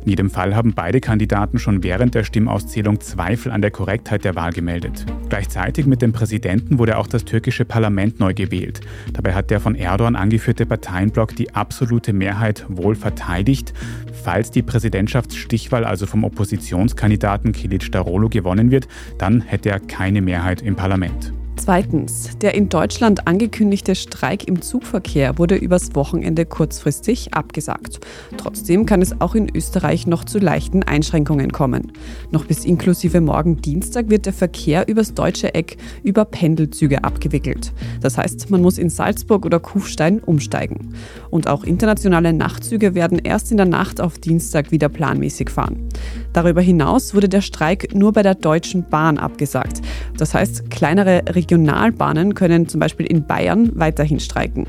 In 0.06 0.10
jedem 0.10 0.30
Fall 0.30 0.54
haben 0.54 0.72
beide 0.72 1.00
Kandidaten 1.00 1.58
schon 1.58 1.82
während 1.82 2.14
der 2.14 2.22
Stimmauszählung 2.22 3.00
Zweifel 3.00 3.50
an 3.50 3.60
der 3.60 3.72
Korrektheit 3.72 4.24
der 4.24 4.36
Wahl 4.36 4.52
gemeldet. 4.52 5.04
Gleichzeitig 5.28 5.84
mit 5.84 6.00
dem 6.00 6.12
Präsidenten 6.12 6.78
wurde 6.78 6.98
auch 6.98 7.08
das 7.08 7.24
türkische 7.24 7.64
Parlament 7.64 8.20
neu 8.20 8.32
gewählt. 8.32 8.82
Dabei 9.14 9.34
hat 9.34 9.50
der 9.50 9.58
von 9.58 9.74
Erdogan 9.74 10.14
angeführte 10.14 10.64
Parteienblock 10.64 11.34
die 11.34 11.52
absolute 11.56 12.12
Mehrheit 12.12 12.64
wohl 12.68 12.94
verteidigt. 12.94 13.74
Falls 14.22 14.52
die 14.52 14.62
Präsidentschaftsstichwahl 14.62 15.84
also 15.84 16.06
vom 16.06 16.22
Oppositionskandidaten 16.22 17.50
Kilic 17.50 17.90
Darolo 17.90 18.28
gewonnen 18.28 18.70
wird, 18.70 18.86
dann 19.18 19.40
hätte 19.40 19.70
er 19.70 19.80
keine 19.80 20.22
Mehrheit 20.22 20.62
im 20.62 20.76
Parlament. 20.76 21.32
Zweitens, 21.56 22.36
der 22.38 22.54
in 22.54 22.68
Deutschland 22.68 23.26
angekündigte 23.26 23.94
Streik 23.94 24.46
im 24.46 24.60
Zugverkehr 24.60 25.38
wurde 25.38 25.56
übers 25.56 25.94
Wochenende 25.94 26.44
kurzfristig 26.44 27.34
abgesagt. 27.34 27.98
Trotzdem 28.36 28.86
kann 28.86 29.02
es 29.02 29.20
auch 29.20 29.34
in 29.34 29.54
Österreich 29.54 30.06
noch 30.06 30.24
zu 30.24 30.38
leichten 30.38 30.82
Einschränkungen 30.82 31.50
kommen. 31.52 31.92
Noch 32.30 32.44
bis 32.44 32.64
inklusive 32.64 33.20
morgen 33.20 33.56
Dienstag 33.56 34.10
wird 34.10 34.26
der 34.26 34.34
Verkehr 34.34 34.86
übers 34.86 35.14
deutsche 35.14 35.54
Eck 35.54 35.78
über 36.04 36.24
Pendelzüge 36.26 37.02
abgewickelt. 37.02 37.72
Das 38.00 38.18
heißt, 38.18 38.50
man 38.50 38.62
muss 38.62 38.78
in 38.78 38.90
Salzburg 38.90 39.46
oder 39.46 39.58
Kufstein 39.58 40.20
umsteigen. 40.20 40.94
Und 41.30 41.48
auch 41.48 41.64
internationale 41.64 42.32
Nachtzüge 42.32 42.94
werden 42.94 43.18
erst 43.18 43.50
in 43.50 43.56
der 43.56 43.66
Nacht 43.66 44.00
auf 44.00 44.18
Dienstag 44.18 44.70
wieder 44.70 44.88
planmäßig 44.88 45.50
fahren. 45.50 45.88
Darüber 46.36 46.60
hinaus 46.60 47.14
wurde 47.14 47.30
der 47.30 47.40
Streik 47.40 47.94
nur 47.94 48.12
bei 48.12 48.22
der 48.22 48.34
Deutschen 48.34 48.86
Bahn 48.90 49.16
abgesagt. 49.16 49.80
Das 50.18 50.34
heißt, 50.34 50.68
kleinere 50.68 51.22
Regionalbahnen 51.30 52.34
können 52.34 52.68
zum 52.68 52.78
Beispiel 52.78 53.06
in 53.06 53.26
Bayern 53.26 53.70
weiterhin 53.74 54.20
streiken. 54.20 54.66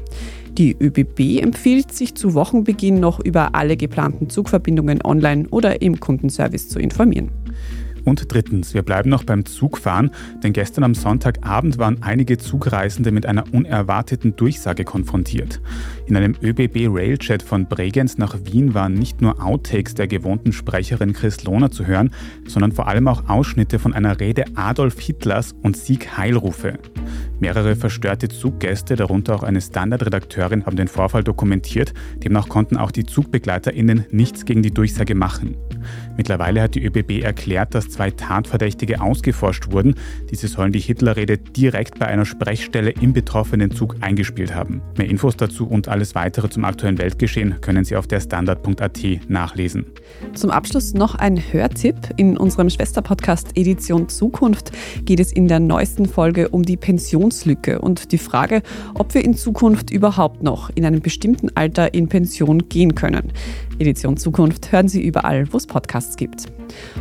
Die 0.58 0.78
ÖBB 0.80 1.44
empfiehlt, 1.44 1.92
sich 1.92 2.16
zu 2.16 2.36
Wochenbeginn 2.36 3.02
noch 3.02 3.20
über 3.20 3.54
alle 3.54 3.76
geplanten 3.76 4.30
Zugverbindungen 4.30 5.04
online 5.04 5.46
oder 5.50 5.82
im 5.82 6.00
Kundenservice 6.00 6.70
zu 6.70 6.80
informieren. 6.80 7.32
Und 8.08 8.32
drittens, 8.34 8.74
wir 8.74 8.84
bleiben 8.84 9.10
noch 9.10 9.26
beim 9.26 9.44
Zugfahren, 9.44 10.12
denn 10.42 10.54
gestern 10.54 10.86
am 10.86 10.96
Sonntagabend 10.96 11.78
waren 11.78 12.02
einige 12.04 12.38
Zugreisende 12.38 13.12
mit 13.12 13.26
einer 13.26 13.44
unerwarteten 13.54 14.34
Durchsage 14.38 14.86
konfrontiert. 14.86 15.60
In 16.06 16.16
einem 16.16 16.34
ÖBB-Railchat 16.42 17.44
von 17.44 17.68
Bregenz 17.68 18.18
nach 18.18 18.38
Wien 18.46 18.74
waren 18.74 18.94
nicht 18.94 19.20
nur 19.20 19.44
Outtakes 19.44 19.94
der 19.94 20.08
gewohnten 20.08 20.54
Sprecherin 20.54 21.12
Chris 21.12 21.44
Lohner 21.44 21.70
zu 21.70 21.86
hören, 21.86 22.12
sondern 22.48 22.72
vor 22.72 22.88
allem 22.88 23.10
auch 23.10 23.28
Ausschnitte 23.28 23.78
von 23.78 23.92
einer 23.92 24.22
Rede 24.22 24.46
Adolf 24.56 25.02
Hitlers 25.02 25.54
und 25.62 25.76
Sieg-Heilrufe. 25.76 26.80
Mehrere 27.40 27.76
verstörte 27.76 28.30
Zuggäste, 28.30 28.96
darunter 28.96 29.36
auch 29.36 29.44
eine 29.44 29.62
Standardredakteurin, 29.62 30.66
haben 30.66 30.76
den 30.76 30.88
Vorfall 30.88 31.24
dokumentiert. 31.24 31.94
Demnach 32.24 32.50
konnten 32.50 32.78
auch 32.78 32.92
die 32.92 33.06
ZugbegleiterInnen 33.06 34.06
nichts 34.12 34.46
gegen 34.46 34.64
die 34.64 34.74
Durchsage 34.74 35.14
machen. 35.14 35.56
Mittlerweile 36.18 36.64
hat 36.64 36.76
die 36.76 36.84
ÖBB 36.84 37.24
erklärt, 37.24 37.76
dass 37.76 37.90
zwei 37.90 38.10
Tatverdächtige 38.10 39.02
ausgeforscht 39.02 39.72
wurden. 39.72 39.96
Diese 40.32 40.48
sollen 40.48 40.72
die 40.72 40.80
Hitlerrede 40.80 41.38
direkt 41.38 42.00
bei 42.00 42.08
einer 42.08 42.26
Sprechstelle 42.26 42.90
im 42.90 43.14
betroffenen 43.14 43.72
Zug 43.72 43.98
eingespielt 44.02 44.56
haben. 44.56 44.82
Mehr 44.98 45.10
Infos 45.10 45.38
dazu 45.38 45.68
und 45.68 45.88
alles 45.88 46.16
weitere 46.16 46.50
zum 46.50 46.66
aktuellen 46.66 46.98
Weltgeschehen 46.98 47.62
können 47.62 47.86
Sie 47.86 47.96
auf 47.96 48.08
der 48.08 48.20
Standard.at 48.20 49.00
nachlesen. 49.28 49.86
Zum 50.34 50.50
Abschluss 50.50 50.94
noch 50.94 51.16
ein 51.16 51.38
Hörtipp. 51.38 51.96
In 52.18 52.38
unserem 52.38 52.70
Schwesterpodcast 52.70 53.56
Edition 53.56 54.10
Zukunft 54.10 54.72
geht 55.06 55.20
es 55.20 55.32
in 55.32 55.48
der 55.48 55.60
neuesten 55.60 56.08
Folge 56.08 56.50
um 56.50 56.64
die 56.64 56.78
Pensionslücke 57.28 57.80
und 57.80 58.12
die 58.12 58.18
Frage, 58.18 58.62
ob 58.94 59.14
wir 59.14 59.24
in 59.24 59.36
Zukunft 59.36 59.92
überhaupt 59.92 60.44
noch 60.44 60.70
in 60.76 60.86
einem 60.86 61.02
bestimmten 61.02 61.50
Alter 61.56 61.94
in 61.94 62.08
Pension 62.08 62.70
gehen 62.70 62.96
können. 62.96 63.34
Edition 63.80 64.18
Zukunft 64.18 64.72
hören 64.72 64.88
Sie 64.88 65.04
überall, 65.04 65.52
wo 65.52 65.58
es 65.58 65.68
Podcasts 65.68 66.16
gibt. 66.16 66.46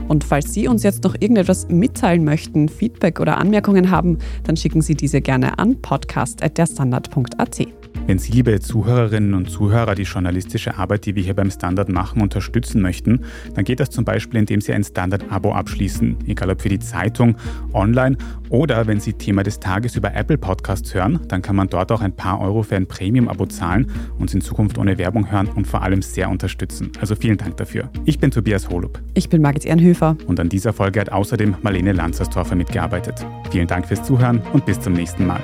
Und 0.08 0.24
falls 0.24 0.52
Sie 0.52 0.68
uns 0.68 0.82
jetzt 0.82 1.04
noch 1.04 1.14
irgendetwas 1.14 1.68
mitteilen 1.68 2.24
möchten, 2.24 2.68
Feedback 2.68 3.20
oder 3.20 3.38
Anmerkungen 3.38 3.90
haben, 3.90 4.18
dann 4.44 4.56
schicken 4.56 4.82
Sie 4.82 4.94
diese 4.94 5.20
gerne 5.20 5.58
an 5.58 5.80
podcast.derstandard.at. 5.80 7.75
Wenn 8.06 8.18
Sie, 8.18 8.32
liebe 8.32 8.60
Zuhörerinnen 8.60 9.34
und 9.34 9.50
Zuhörer, 9.50 9.94
die 9.94 10.02
journalistische 10.02 10.76
Arbeit, 10.76 11.06
die 11.06 11.14
wir 11.14 11.22
hier 11.22 11.34
beim 11.34 11.50
Standard 11.50 11.88
machen, 11.88 12.22
unterstützen 12.22 12.82
möchten, 12.82 13.22
dann 13.54 13.64
geht 13.64 13.80
das 13.80 13.90
zum 13.90 14.04
Beispiel, 14.04 14.38
indem 14.38 14.60
Sie 14.60 14.72
ein 14.72 14.84
Standard-Abo 14.84 15.52
abschließen, 15.52 16.18
egal 16.26 16.50
ob 16.50 16.60
für 16.60 16.68
die 16.68 16.78
Zeitung, 16.78 17.36
online 17.72 18.16
oder 18.48 18.86
wenn 18.86 19.00
Sie 19.00 19.12
Thema 19.14 19.42
des 19.42 19.60
Tages 19.60 19.96
über 19.96 20.14
Apple 20.14 20.38
Podcasts 20.38 20.94
hören, 20.94 21.20
dann 21.28 21.42
kann 21.42 21.56
man 21.56 21.68
dort 21.68 21.90
auch 21.90 22.00
ein 22.00 22.14
paar 22.14 22.40
Euro 22.40 22.62
für 22.62 22.76
ein 22.76 22.86
Premium-Abo 22.86 23.46
zahlen, 23.46 23.90
uns 24.18 24.34
in 24.34 24.40
Zukunft 24.40 24.78
ohne 24.78 24.98
Werbung 24.98 25.30
hören 25.30 25.48
und 25.48 25.66
vor 25.66 25.82
allem 25.82 26.02
sehr 26.02 26.30
unterstützen. 26.30 26.90
Also 27.00 27.16
vielen 27.16 27.38
Dank 27.38 27.56
dafür. 27.56 27.90
Ich 28.04 28.18
bin 28.18 28.30
Tobias 28.30 28.68
Holub. 28.68 29.00
Ich 29.14 29.28
bin 29.28 29.42
Margit 29.42 29.64
Ehrenhöfer. 29.64 30.16
Und 30.26 30.38
an 30.40 30.48
dieser 30.48 30.72
Folge 30.72 31.00
hat 31.00 31.10
außerdem 31.10 31.56
Marlene 31.62 31.92
Lanzerstorfer 31.92 32.54
mitgearbeitet. 32.54 33.26
Vielen 33.50 33.66
Dank 33.66 33.86
fürs 33.86 34.02
Zuhören 34.02 34.42
und 34.52 34.64
bis 34.64 34.80
zum 34.80 34.92
nächsten 34.92 35.26
Mal. 35.26 35.40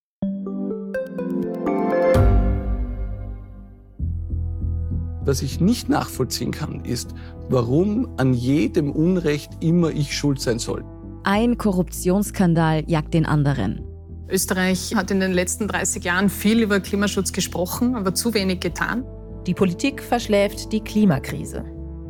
Was 5.26 5.41
ich 5.41 5.60
nicht 5.60 5.89
nachvollziehen 5.89 6.52
kann, 6.52 6.86
ist, 6.86 7.15
warum 7.50 8.10
an 8.17 8.36
jedem 8.36 8.91
Unrecht 8.91 9.54
immer 9.62 9.89
ich 9.89 10.15
schuld 10.15 10.39
sein 10.39 10.60
soll. 10.60 10.86
Ein 11.24 11.58
Korruptionsskandal 11.58 12.84
jagt 12.86 13.15
den 13.15 13.26
anderen. 13.26 13.82
Österreich 14.30 14.93
hat 14.96 15.10
in 15.10 15.19
den 15.19 15.32
letzten 15.32 15.67
30 15.67 16.04
Jahren 16.04 16.30
viel 16.30 16.62
über 16.62 16.80
Klimaschutz 16.80 17.34
gesprochen, 17.34 17.96
aber 17.96 18.13
zu 18.13 18.36
wenig 18.36 18.60
getan. 18.60 19.04
Die 19.48 19.56
Politik 19.56 20.04
verschläft 20.04 20.72
die 20.72 20.82
Klimakrise. 20.82 21.65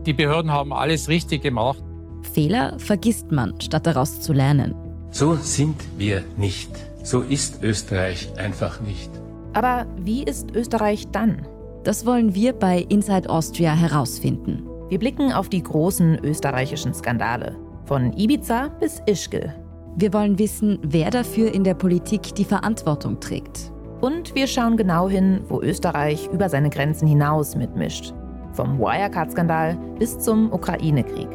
Die 0.06 0.14
Behörden 0.14 0.52
haben 0.52 0.74
alles 0.74 1.08
richtig 1.08 1.42
gemacht. 1.42 1.82
Fehler 2.24 2.80
vergisst 2.80 3.32
man, 3.32 3.60
statt 3.62 3.86
daraus 3.86 4.22
zu 4.22 4.34
lernen. 4.34 4.76
So 5.12 5.36
sind 5.36 5.76
wir 5.98 6.24
nicht. 6.38 6.72
So 7.04 7.22
ist 7.22 7.62
Österreich 7.62 8.30
einfach 8.38 8.82
nicht. 8.82 9.12
Aber 9.54 9.86
wie 9.98 10.24
ist 10.24 10.56
Österreich 10.56 11.08
dann? 11.12 11.46
Das 11.84 12.06
wollen 12.06 12.34
wir 12.34 12.54
bei 12.54 12.86
Inside 12.90 13.30
Austria 13.30 13.76
herausfinden. 13.76 14.64
Wir 14.90 15.00
blicken 15.00 15.32
auf 15.34 15.50
die 15.50 15.62
großen 15.62 16.20
österreichischen 16.24 16.94
Skandale. 16.94 17.56
Von 17.86 18.14
Ibiza 18.14 18.70
bis 18.80 19.02
Ischgl. 19.06 19.54
Wir 19.96 20.14
wollen 20.14 20.40
wissen, 20.40 20.80
wer 20.82 21.12
dafür 21.12 21.54
in 21.54 21.64
der 21.64 21.76
Politik 21.76 22.34
die 22.36 22.46
Verantwortung 22.46 23.20
trägt. 23.20 23.72
Und 24.02 24.34
wir 24.34 24.48
schauen 24.48 24.78
genau 24.78 25.08
hin, 25.08 25.42
wo 25.48 25.62
Österreich 25.62 26.30
über 26.34 26.50
seine 26.50 26.70
Grenzen 26.70 27.08
hinaus 27.08 27.56
mitmischt. 27.56 28.14
Vom 28.54 28.80
Wirecard-Skandal 28.80 29.78
bis 30.00 30.18
zum 30.20 30.52
Ukraine-Krieg. 30.52 31.30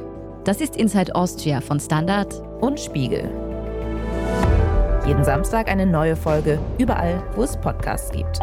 Das 0.49 0.63
ist 0.63 0.77
Inside 0.77 1.15
Austria 1.15 1.61
von 1.61 1.79
Standard 1.79 2.33
und 2.63 2.81
Spiegel. 2.81 3.31
Jeden 5.07 5.23
Samstag 5.23 5.69
eine 5.69 5.85
neue 5.85 6.17
Folge, 6.17 6.59
überall, 6.79 7.23
wo 7.37 7.43
es 7.43 7.55
Podcasts 7.55 8.11
gibt. 8.11 8.41